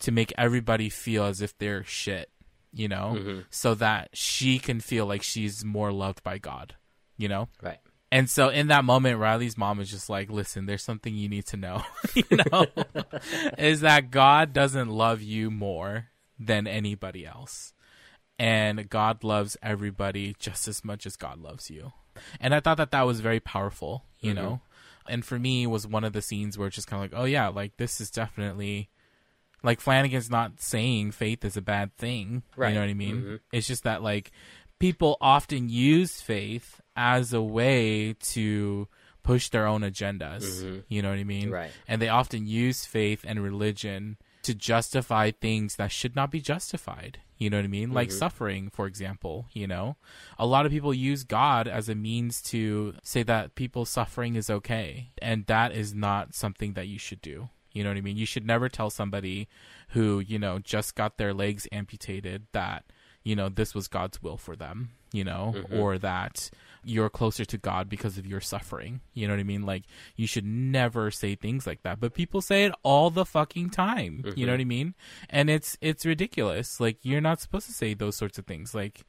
[0.00, 2.30] to make everybody feel as if they're shit,
[2.72, 3.40] you know, mm-hmm.
[3.50, 6.76] so that she can feel like she's more loved by God,
[7.16, 7.48] you know?
[7.62, 7.78] Right.
[8.10, 11.46] And so in that moment, Riley's mom is just like, listen, there's something you need
[11.46, 11.82] to know,
[12.14, 12.66] you know,
[13.58, 16.08] is that God doesn't love you more
[16.38, 17.72] than anybody else.
[18.38, 21.92] And God loves everybody just as much as God loves you
[22.40, 24.42] and I thought that that was very powerful, you mm-hmm.
[24.42, 24.60] know.
[25.08, 27.24] And for me, was one of the scenes where it's just kind of like, oh
[27.24, 28.90] yeah, like this is definitely
[29.62, 32.42] like Flanagan's not saying faith is a bad thing.
[32.56, 32.68] Right.
[32.68, 33.16] You know what I mean?
[33.16, 33.36] Mm-hmm.
[33.52, 34.30] It's just that like
[34.78, 38.88] people often use faith as a way to
[39.22, 40.44] push their own agendas.
[40.44, 40.78] Mm-hmm.
[40.88, 41.50] You know what I mean?
[41.50, 41.70] Right.
[41.86, 47.20] And they often use faith and religion to justify things that should not be justified.
[47.38, 47.92] You know what I mean?
[47.92, 48.18] Like mm-hmm.
[48.18, 49.96] suffering, for example, you know?
[50.38, 54.50] A lot of people use God as a means to say that people's suffering is
[54.50, 55.10] okay.
[55.22, 57.48] And that is not something that you should do.
[57.72, 58.16] You know what I mean?
[58.16, 59.46] You should never tell somebody
[59.90, 62.84] who, you know, just got their legs amputated that,
[63.22, 65.78] you know, this was God's will for them, you know, mm-hmm.
[65.78, 66.50] or that
[66.88, 69.00] you're closer to God because of your suffering.
[69.12, 69.62] You know what I mean?
[69.62, 69.84] Like,
[70.16, 72.00] you should never say things like that.
[72.00, 74.22] But people say it all the fucking time.
[74.24, 74.50] You know mm-hmm.
[74.50, 74.94] what I mean?
[75.28, 76.80] And it's it's ridiculous.
[76.80, 78.74] Like, you're not supposed to say those sorts of things.
[78.74, 79.04] Like,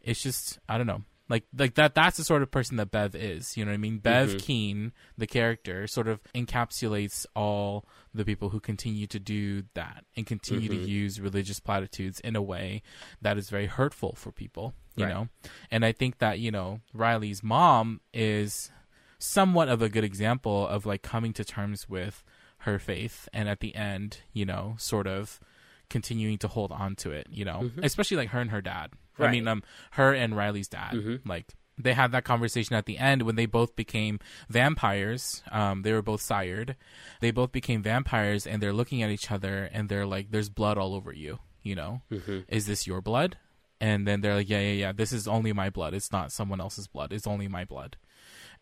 [0.00, 1.02] it's just I don't know.
[1.28, 3.56] Like like that that's the sort of person that Bev is.
[3.56, 3.98] You know what I mean?
[3.98, 4.38] Bev mm-hmm.
[4.38, 7.84] Keane, the character, sort of encapsulates all
[8.16, 10.86] the people who continue to do that and continue to mm-hmm.
[10.86, 12.82] use religious platitudes in a way
[13.20, 15.14] that is very hurtful for people, you Right.
[15.14, 15.28] know?
[15.70, 18.70] And I think that, you know, Riley's mom is
[19.18, 22.22] somewhat of a good example of like coming to terms with
[22.58, 25.40] her faith and at the end, you know, sort of
[25.88, 27.82] continuing to hold on to it, you know, mm-hmm.
[27.82, 28.90] especially like her and her dad.
[29.18, 29.62] I mean, um,
[29.92, 31.28] her and Riley's dad, mm-hmm.
[31.28, 34.18] like they had that conversation at the end when they both became
[34.48, 35.42] vampires.
[35.50, 36.76] Um, they were both sired.
[37.20, 40.78] They both became vampires, and they're looking at each other, and they're like, "There's blood
[40.78, 42.02] all over you." You know,
[42.48, 43.36] is this your blood?
[43.80, 44.92] And then they're like, "Yeah, yeah, yeah.
[44.92, 45.92] This is only my blood.
[45.94, 47.12] It's not someone else's blood.
[47.12, 47.96] It's only my blood."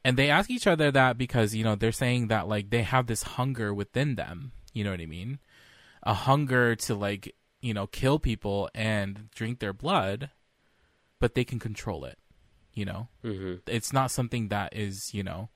[0.04, 3.06] And they ask each other that because you know they're saying that like they have
[3.06, 4.52] this hunger within them.
[4.72, 5.38] You know what I mean?
[6.02, 10.30] A hunger to like you know kill people and drink their blood,
[11.20, 12.18] but they can control it.
[12.74, 15.48] You know, hmm it's not something that is you know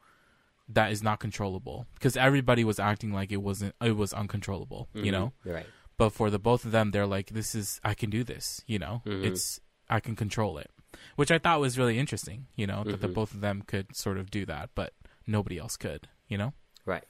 [0.68, 1.86] that is not controllable.
[1.94, 5.10] Because everybody was acting like it wasn't it was uncontrollable you mm-hmm.
[5.10, 5.32] know?
[5.44, 5.66] Right.
[5.96, 8.78] but for the both of them they're like this is i can do this you
[8.78, 9.02] know?
[9.06, 9.24] Mm-hmm.
[9.24, 10.70] It's i can control it.
[11.16, 13.14] Which i thought was really interesting you know that the mm-hmm.
[13.14, 14.92] both of them could sort of do that but
[15.26, 16.52] nobody else could you know?
[16.84, 17.04] Right.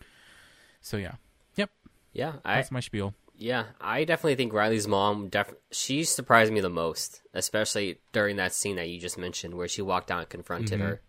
[0.80, 1.14] so yeah.
[1.56, 1.70] Yep.
[2.12, 2.32] Yeah.
[2.44, 6.68] I that's my spiel Yeah, I definitely think Riley's mom def- she surprised me the
[6.68, 10.80] most, especially during that scene that you just mentioned where she walked out and confronted
[10.80, 11.00] her.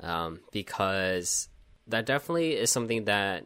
[0.00, 1.48] Um, because
[1.88, 3.44] that definitely is something that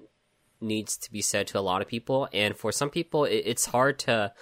[0.61, 3.66] needs to be said to a lot of people, and for some people, it- it's
[3.66, 4.35] hard to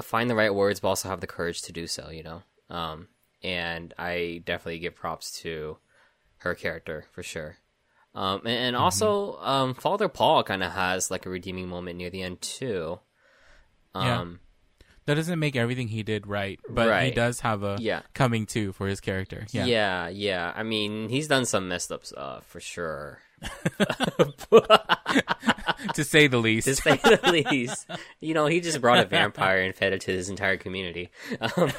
[0.00, 2.10] find the right words, but also have the courage to do so.
[2.10, 3.08] You know, um,
[3.42, 5.78] and I definitely give props to
[6.38, 7.58] her character for sure.
[8.14, 12.10] Um, and, and also, um, Father Paul kind of has like a redeeming moment near
[12.10, 12.98] the end too.
[13.94, 14.20] Yeah.
[14.20, 14.40] Um,
[15.06, 18.02] that doesn't make everything he did right but he does have a Yeah.
[18.14, 20.08] coming to for his character yeah yeah.
[20.08, 23.18] yeah, I mean, he's done some messed up stuff for sure,
[25.94, 27.86] to say the least to say the least.
[28.20, 31.10] You know, he just brought a vampire and fed it to his entire community.
[31.40, 31.72] Um,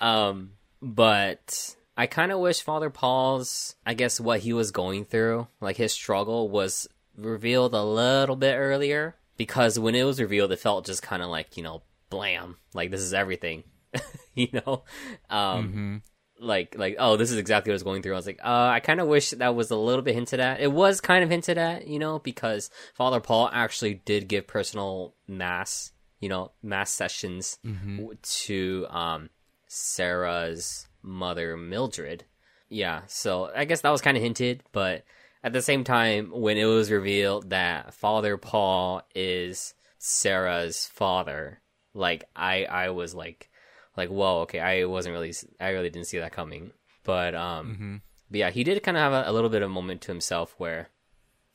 [0.00, 0.50] um,
[0.80, 5.76] but I kind of wish Father Paul's, I guess, what he was going through, like
[5.76, 9.16] his struggle, was revealed a little bit earlier.
[9.40, 11.80] Because when it was revealed, it felt just kind of like you know,
[12.10, 13.64] blam, like this is everything,
[14.34, 14.84] you know.
[15.30, 16.02] Um,
[16.38, 18.12] like like oh this is exactly what I was going through.
[18.12, 20.60] I was like, uh, I kind of wish that was a little bit hinted at.
[20.60, 25.14] It was kind of hinted at, you know, because Father Paul actually did give personal
[25.26, 27.58] mass, you know, mass sessions
[27.96, 29.30] w- to um
[29.68, 32.24] Sarah's mother Mildred.
[32.68, 35.02] Yeah, so I guess that was kind of hinted, but
[35.42, 41.60] at the same time, when it was revealed that Father Paul is Sarah's father,
[41.94, 43.50] like I I was like
[43.96, 46.72] like whoa okay I wasn't really I really didn't see that coming,
[47.04, 49.72] but um but yeah he did kind of have a, a little bit of a
[49.72, 50.88] moment to himself where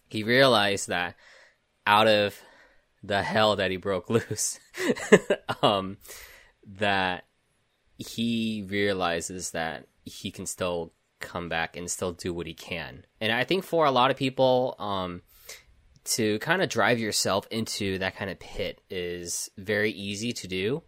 [0.09, 1.15] he realized that
[1.87, 2.39] out of
[3.03, 4.59] the hell that he broke loose,
[5.61, 5.97] um
[6.65, 7.25] that
[7.97, 10.91] he realizes that he can still
[11.25, 13.05] come back and still do what he can.
[13.19, 15.21] And I think for a lot of people, um,
[16.05, 20.83] to kind of drive yourself into that kind of pit is very easy to do.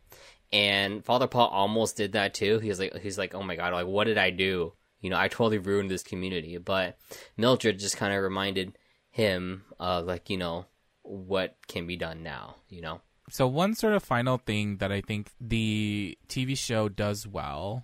[0.54, 2.60] And Father Paul almost did that too.
[2.60, 4.74] He's like, he's like, oh my god, like what did I do?
[5.02, 6.58] You know, I totally ruined this community.
[6.58, 6.98] But
[7.36, 8.78] Mildred just kind of reminded
[9.10, 10.66] him of like, you know,
[11.02, 12.56] what can be done now.
[12.70, 13.02] You know.
[13.30, 17.84] So one sort of final thing that I think the TV show does well,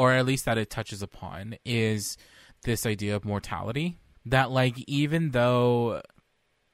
[0.00, 2.16] or at least that it touches upon, is
[2.62, 3.98] this idea of mortality.
[4.24, 6.00] That like even though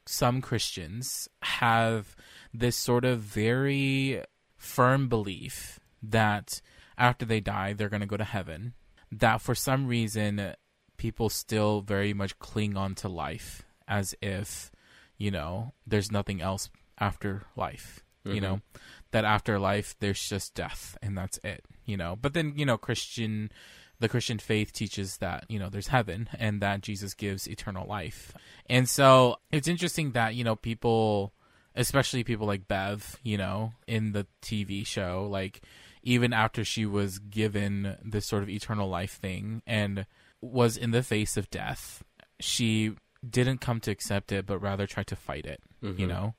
[0.07, 2.15] some Christians have
[2.55, 4.23] this sort of very
[4.57, 6.61] firm belief that
[6.97, 8.75] after they die they're going to go to heaven,
[9.11, 10.55] that for some reason
[10.97, 14.71] people still very much cling on to life as if,
[15.19, 18.05] you know, there's nothing else after life.
[18.23, 18.43] You mm-hmm.
[18.43, 18.61] know,
[19.13, 21.65] that after life there's just death and that's it.
[21.85, 23.51] You know, but then you know Christian,
[24.01, 28.33] the Christian faith teaches that you know there's heaven and that Jesus gives eternal life,
[28.69, 31.33] and so it's interesting that you know people
[31.77, 35.61] especially people like Bev, you know, in the TV show, like
[36.03, 40.07] even after she was given this sort of eternal life thing and
[40.41, 42.03] was in the face of death,
[42.41, 42.93] she
[43.29, 45.61] didn't come to accept it, but rather tried to fight it.
[45.83, 46.01] Mm-hmm.
[46.01, 46.35] You know,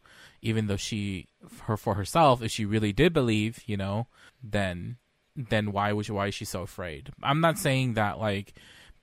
[0.47, 1.27] even though she,
[1.63, 4.07] her for herself, if she really did believe, you know,
[4.41, 4.97] then
[5.35, 7.11] then why was why is she so afraid?
[7.21, 8.53] I'm not saying that like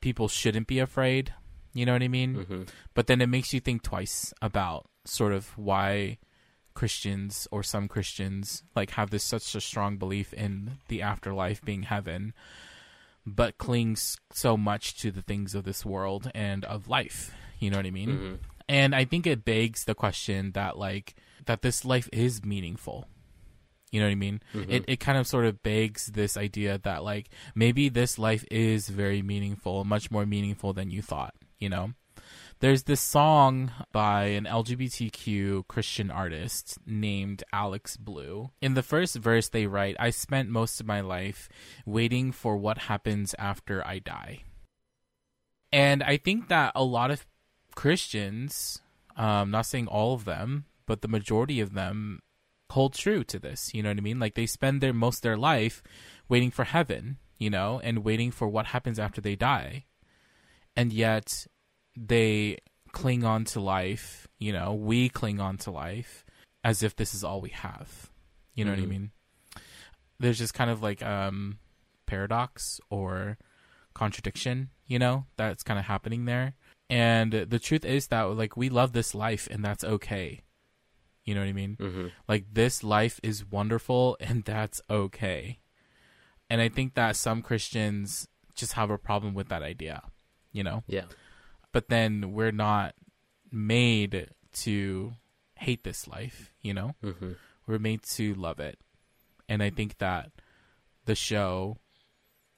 [0.01, 1.32] people shouldn't be afraid.
[1.72, 2.36] You know what I mean?
[2.36, 2.62] Mm-hmm.
[2.95, 6.18] But then it makes you think twice about sort of why
[6.74, 11.84] Christians or some Christians like have this such a strong belief in the afterlife being
[11.84, 12.32] heaven,
[13.26, 17.32] but clings so much to the things of this world and of life.
[17.61, 18.09] You know what I mean?
[18.09, 18.34] Mm-hmm.
[18.68, 21.14] And I think it begs the question that like
[21.47, 23.09] that this life is meaningful.
[23.90, 24.40] You know what I mean?
[24.53, 24.70] Mhm.
[24.70, 28.88] It it kind of sort of begs this idea that like maybe this life is
[28.88, 31.95] very meaningful, much more meaningful than you thought, you know?
[32.61, 38.51] There's this song by an LGBTQ Christian artist named Alex Blue.
[38.62, 41.49] In the first verse they write, I spent most of my life
[41.84, 44.45] waiting for what happens after I die.
[45.72, 47.26] And I think that a lot of
[47.74, 48.80] Christians,
[49.16, 52.20] um, not saying all of them, but the majority of them
[52.70, 53.72] hold true to this.
[53.74, 54.18] You know what I mean?
[54.18, 55.82] Like they spend their most of their life
[56.28, 59.85] waiting for heaven, you know, and waiting for what happens after they die.
[60.76, 61.47] And yet
[61.97, 62.59] they
[62.93, 66.24] cling on to life, you know, we cling on to life
[66.62, 68.11] as if this is all we have.
[68.55, 68.89] You know what I Mhm.
[68.89, 69.11] mean?
[70.18, 71.59] There's just kind of like um
[72.07, 73.39] paradox or
[73.95, 76.55] contradiction, you know, that's kind of happening there.
[76.91, 80.43] And the truth is that like we love this life and that's okay.
[81.25, 81.77] You know what I mean?
[81.81, 82.07] Mm-hmm.
[82.29, 85.59] Like this life is wonderful and that's okay.
[86.51, 90.03] And I think that some Christians just have a problem with that idea,
[90.53, 90.85] you know?
[90.87, 91.05] Yeah.
[91.72, 92.95] But then we're not
[93.51, 95.14] made to
[95.57, 96.95] hate this life, you know?
[97.03, 97.33] Mm-hmm.
[97.66, 98.79] We're made to love it.
[99.49, 100.31] And I think that
[101.07, 101.79] the show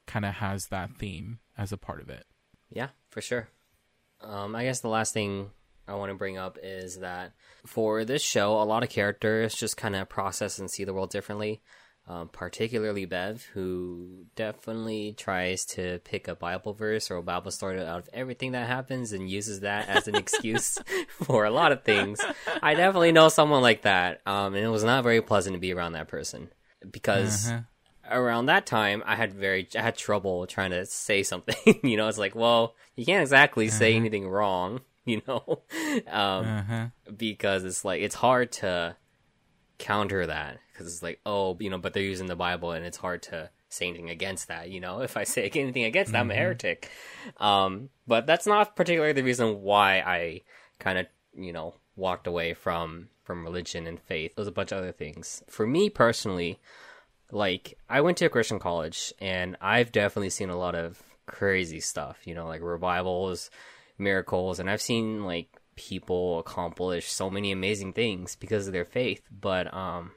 [0.07, 2.27] kind of has that theme as a part of it.
[2.71, 3.49] Yeah, for sure.
[4.21, 5.51] Um, I guess the last thing
[5.89, 7.33] I want to bring up is that
[7.65, 11.11] for this show, a lot of characters just kind of process and see the world
[11.11, 11.63] differently.
[12.09, 17.81] Um, particularly Bev, who definitely tries to pick a Bible verse or a Bible story
[17.81, 20.79] out of everything that happens and uses that as an excuse
[21.09, 22.21] for a lot of things.
[22.63, 25.73] I definitely know someone like that, um, and it was not very pleasant to be
[25.75, 26.49] around that person
[26.89, 27.61] because Uh-huh.
[28.09, 31.81] around that time I had very I had trouble trying to say something.
[31.83, 33.97] you know, it's like, well, you can't exactly say Uh-huh.
[33.97, 34.81] anything wrong,
[35.13, 35.63] you know,
[36.09, 36.87] um, Uh-huh.
[37.17, 38.97] because it's like it's hard to
[39.79, 42.97] counter that because it's like, oh, you know, but they're using the Bible and it's
[42.97, 44.69] hard to say anything against that.
[44.71, 46.91] You know, if I say anything against that, I'm a heretic.
[47.39, 50.43] Um, but that's not particularly the reason why I
[50.79, 54.35] kind of you know walked away from from religion and faith.
[54.37, 55.43] There's a bunch of other things.
[55.49, 56.59] For me personally,
[57.31, 61.81] like I went to a Christian college and I've definitely seen a lot of crazy
[61.81, 63.51] stuff, you know, like revivals,
[63.99, 69.23] miracles, and I've seen like people accomplish so many amazing things because of their faith.
[69.31, 70.13] But um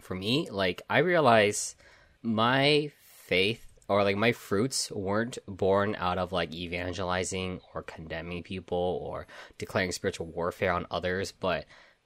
[0.00, 1.76] for me, like I realize
[2.22, 2.90] my
[3.26, 9.26] faith or like my fruits weren't born out of like evangelizing or condemning people or
[9.58, 11.64] declaring spiritual warfare on others, but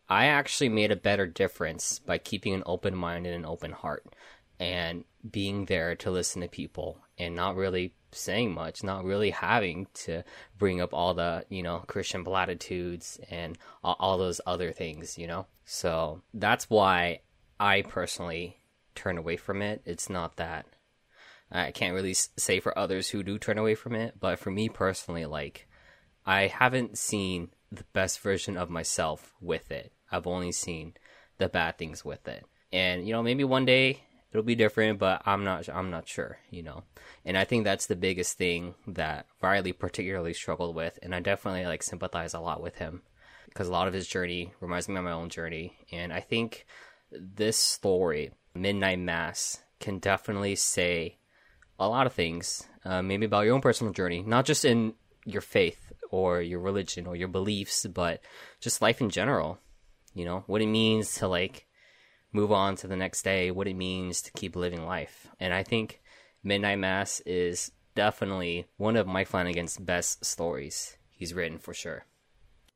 [0.08, 4.04] I actually made a better difference by keeping an open mind and an open heart
[4.60, 9.86] and being there to listen to people and not really saying much, not really having
[9.94, 10.22] to
[10.58, 15.26] bring up all the, you know, Christian platitudes and all, all those other things, you
[15.26, 15.46] know?
[15.64, 17.20] So that's why
[17.58, 18.56] I personally
[18.94, 19.82] turn away from it.
[19.84, 20.66] It's not that
[21.50, 24.68] I can't really say for others who do turn away from it, but for me
[24.68, 25.68] personally, like,
[26.26, 29.92] I haven't seen the best version of myself with it.
[30.10, 30.94] I've only seen
[31.38, 32.44] the bad things with it.
[32.72, 34.02] And, you know, maybe one day
[34.34, 36.82] it'll be different, but I'm not I'm not sure, you know.
[37.24, 41.64] And I think that's the biggest thing that Riley particularly struggled with, and I definitely
[41.64, 43.02] like sympathize a lot with him
[43.46, 46.66] because a lot of his journey reminds me of my own journey, and I think
[47.12, 51.18] this story, Midnight Mass, can definitely say
[51.78, 55.42] a lot of things, uh, maybe about your own personal journey, not just in your
[55.42, 58.20] faith or your religion or your beliefs, but
[58.60, 59.58] just life in general.
[60.12, 61.66] You know, what it means to like
[62.34, 65.28] move on to the next day, what it means to keep living life.
[65.40, 66.02] And I think
[66.42, 72.04] Midnight Mass is definitely one of Mike Flanagan's best stories he's written for sure.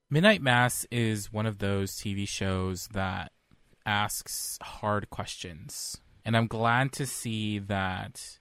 [0.08, 3.32] Midnight Mass is one of those TV shows that
[3.84, 6.00] asks hard questions.
[6.24, 8.38] And I'm glad to see that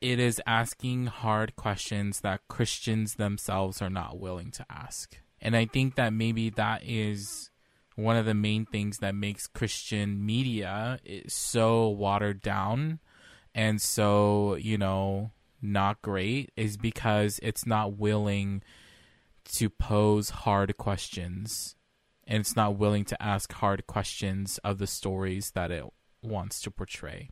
[0.00, 5.18] it is asking hard questions that Christians themselves are not willing to ask.
[5.40, 7.50] And I think that maybe that is
[7.96, 13.00] one of the main things that makes Christian media so watered down
[13.54, 18.62] and so, you know, not great is because it's not willing
[19.44, 21.76] to pose hard questions
[22.26, 25.84] and it's not willing to ask hard questions of the stories that it
[26.22, 27.28] wants to portray.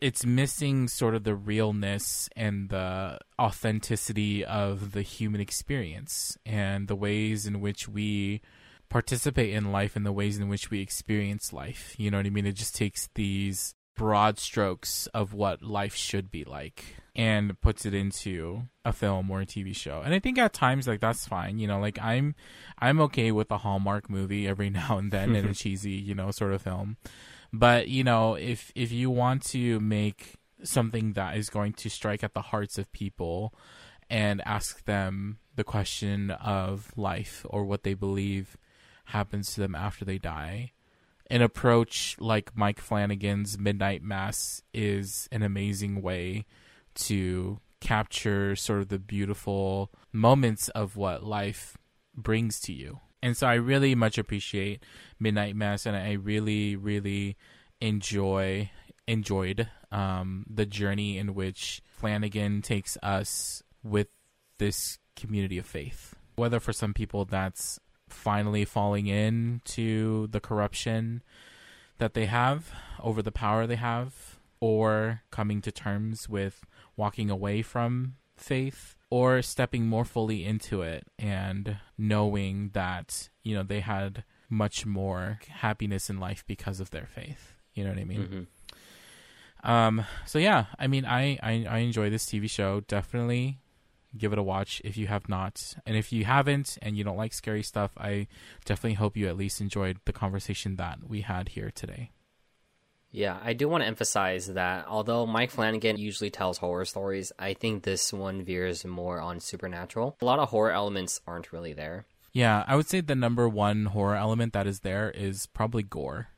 [0.00, 6.96] It's missing sort of the realness and the authenticity of the human experience and the
[6.96, 8.40] ways in which we
[8.90, 11.94] participate in life and the ways in which we experience life.
[11.96, 12.46] You know what I mean?
[12.46, 17.94] It just takes these broad strokes of what life should be like and puts it
[17.94, 20.02] into a film or a TV show.
[20.04, 22.34] And I think at times like that's fine, you know, like I'm
[22.78, 26.30] I'm okay with a Hallmark movie every now and then and a cheesy, you know,
[26.30, 26.96] sort of film.
[27.52, 32.22] But, you know, if if you want to make something that is going to strike
[32.22, 33.54] at the hearts of people
[34.08, 38.56] and ask them the question of life or what they believe
[39.10, 40.72] happens to them after they die,
[41.30, 46.44] an approach like Mike Flanagan's Midnight Mass is an amazing way
[46.94, 51.78] to capture sort of the beautiful moments of what life
[52.16, 53.00] brings to you.
[53.22, 54.82] And so I really much appreciate
[55.18, 57.36] Midnight Mass and I really really
[57.80, 58.70] enjoy
[59.06, 64.08] enjoyed um, the journey in which Flanagan takes us with
[64.58, 66.14] this community of faith.
[66.36, 67.78] Whether for some people that's
[68.12, 71.22] finally falling in to the corruption
[71.98, 76.64] that they have over the power they have or coming to terms with
[76.96, 83.62] walking away from faith or stepping more fully into it and knowing that you know
[83.62, 87.54] they had much more happiness in life because of their faith.
[87.74, 88.20] You know what i mean?
[89.62, 89.70] Mm-hmm.
[89.70, 93.58] um so yeah i mean I, I i enjoy this tv show definitely
[94.16, 95.74] give it a watch if you have not.
[95.86, 98.26] And if you haven't and you don't like scary stuff, I
[98.64, 102.10] definitely hope you at least enjoyed the conversation that we had here today.
[103.12, 107.54] Yeah, I do want to emphasize that although Mike Flanagan usually tells horror stories, I
[107.54, 110.16] think this one veers more on supernatural.
[110.22, 112.06] A lot of horror elements aren't really there.
[112.32, 116.28] Yeah, I would say the number one horror element that is there is probably gore.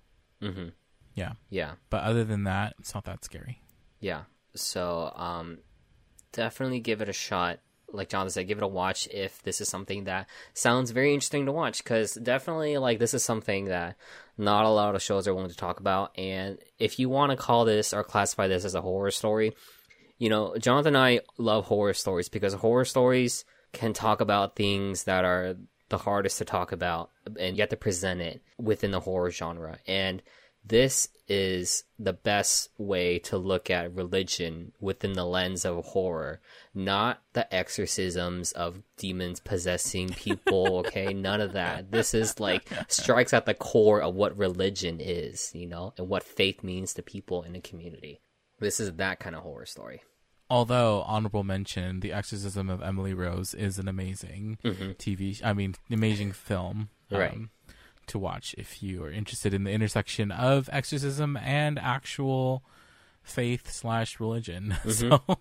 [0.41, 0.69] Mm-hmm.
[1.15, 1.33] Yeah.
[1.51, 1.73] Yeah.
[1.91, 3.63] But other than that, it's not that scary.
[4.01, 4.23] Yeah.
[4.55, 5.59] So, um,
[6.33, 7.59] definitely give it a shot.
[7.95, 11.47] Like Jonathan said, give it a watch if this is something that sounds very interesting
[11.47, 11.85] to watch.
[11.85, 13.97] Because definitely, like, this is something that
[14.39, 16.17] not a lot of shows are willing to talk about.
[16.19, 19.53] And if you want to call this or classify this as a horror story,
[20.19, 25.05] you know, Jonathan and I love horror stories because horror stories can talk about things
[25.05, 25.57] that are
[25.89, 29.79] the hardest to talk about and you have to present it within the horror genre.
[29.87, 30.23] And
[30.65, 36.41] this is the best way to look at religion within the lens of horror,
[36.75, 41.13] not the exorcisms of demons possessing people, okay?
[41.13, 41.91] None of that.
[41.91, 46.23] This is like strikes at the core of what religion is, you know, and what
[46.23, 48.21] faith means to people in a community.
[48.61, 50.03] This is that kind of horror story.
[50.49, 54.91] Although honorable mention, The Exorcism of Emily Rose is an amazing mm-hmm.
[54.93, 56.91] TV, I mean, amazing film.
[57.11, 57.33] Right.
[57.33, 57.51] Um,
[58.07, 62.65] to watch if you are interested in the intersection of exorcism and actual
[63.23, 64.77] faith slash religion.
[64.85, 64.91] Mm-hmm.
[64.91, 65.39] So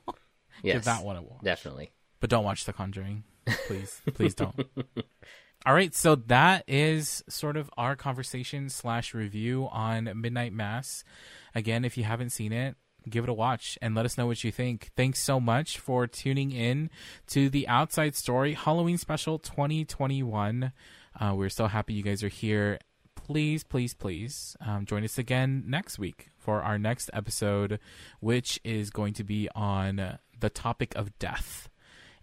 [0.64, 1.42] yes, give that one a watch.
[1.44, 1.92] Definitely.
[2.20, 3.24] But don't watch The Conjuring.
[3.68, 4.02] Please.
[4.14, 4.56] Please don't.
[5.66, 11.04] All right, so that is sort of our conversation slash review on Midnight Mass.
[11.56, 12.76] Again, if you haven't seen it,
[13.10, 14.90] give it a watch and let us know what you think.
[14.96, 16.90] Thanks so much for tuning in
[17.28, 20.72] to the Outside Story Halloween Special 2021.
[21.20, 22.80] Uh, we're so happy you guys are here.
[23.16, 27.80] Please, please, please um, join us again next week for our next episode,
[28.20, 31.70] which is going to be on the topic of death.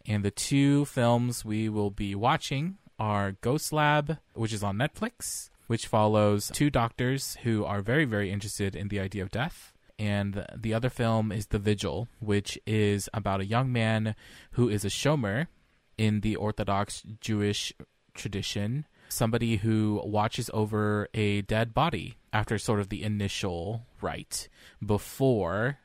[0.07, 5.51] And the two films we will be watching are Ghost Lab, which is on Netflix,
[5.67, 9.73] which follows two doctors who are very, very interested in the idea of death.
[9.99, 14.15] And the other film is The Vigil, which is about a young man
[14.53, 15.49] who is a shomer
[15.97, 17.73] in the Orthodox Jewish
[18.19, 24.49] tradition somebody who watches over a dead body after sort of the initial rite
[24.85, 25.79] before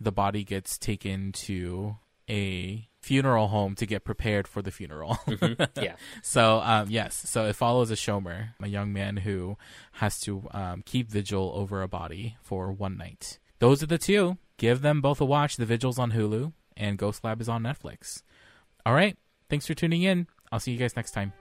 [0.00, 1.96] the body gets taken to
[2.28, 5.14] a funeral home to get prepared for the funeral.
[5.26, 5.62] mm-hmm.
[5.82, 5.94] Yeah.
[6.22, 9.56] so um, yes, so it follows a shomer, a young man who
[9.92, 13.38] has to um, keep vigil over a body for one night.
[13.60, 14.38] Those are the two.
[14.58, 15.56] Give them both a watch.
[15.56, 18.22] The Vigil's on Hulu and Ghost Lab is on Netflix.
[18.84, 19.16] All right.
[19.48, 20.26] Thanks for tuning in.
[20.50, 21.32] I'll see you guys next time.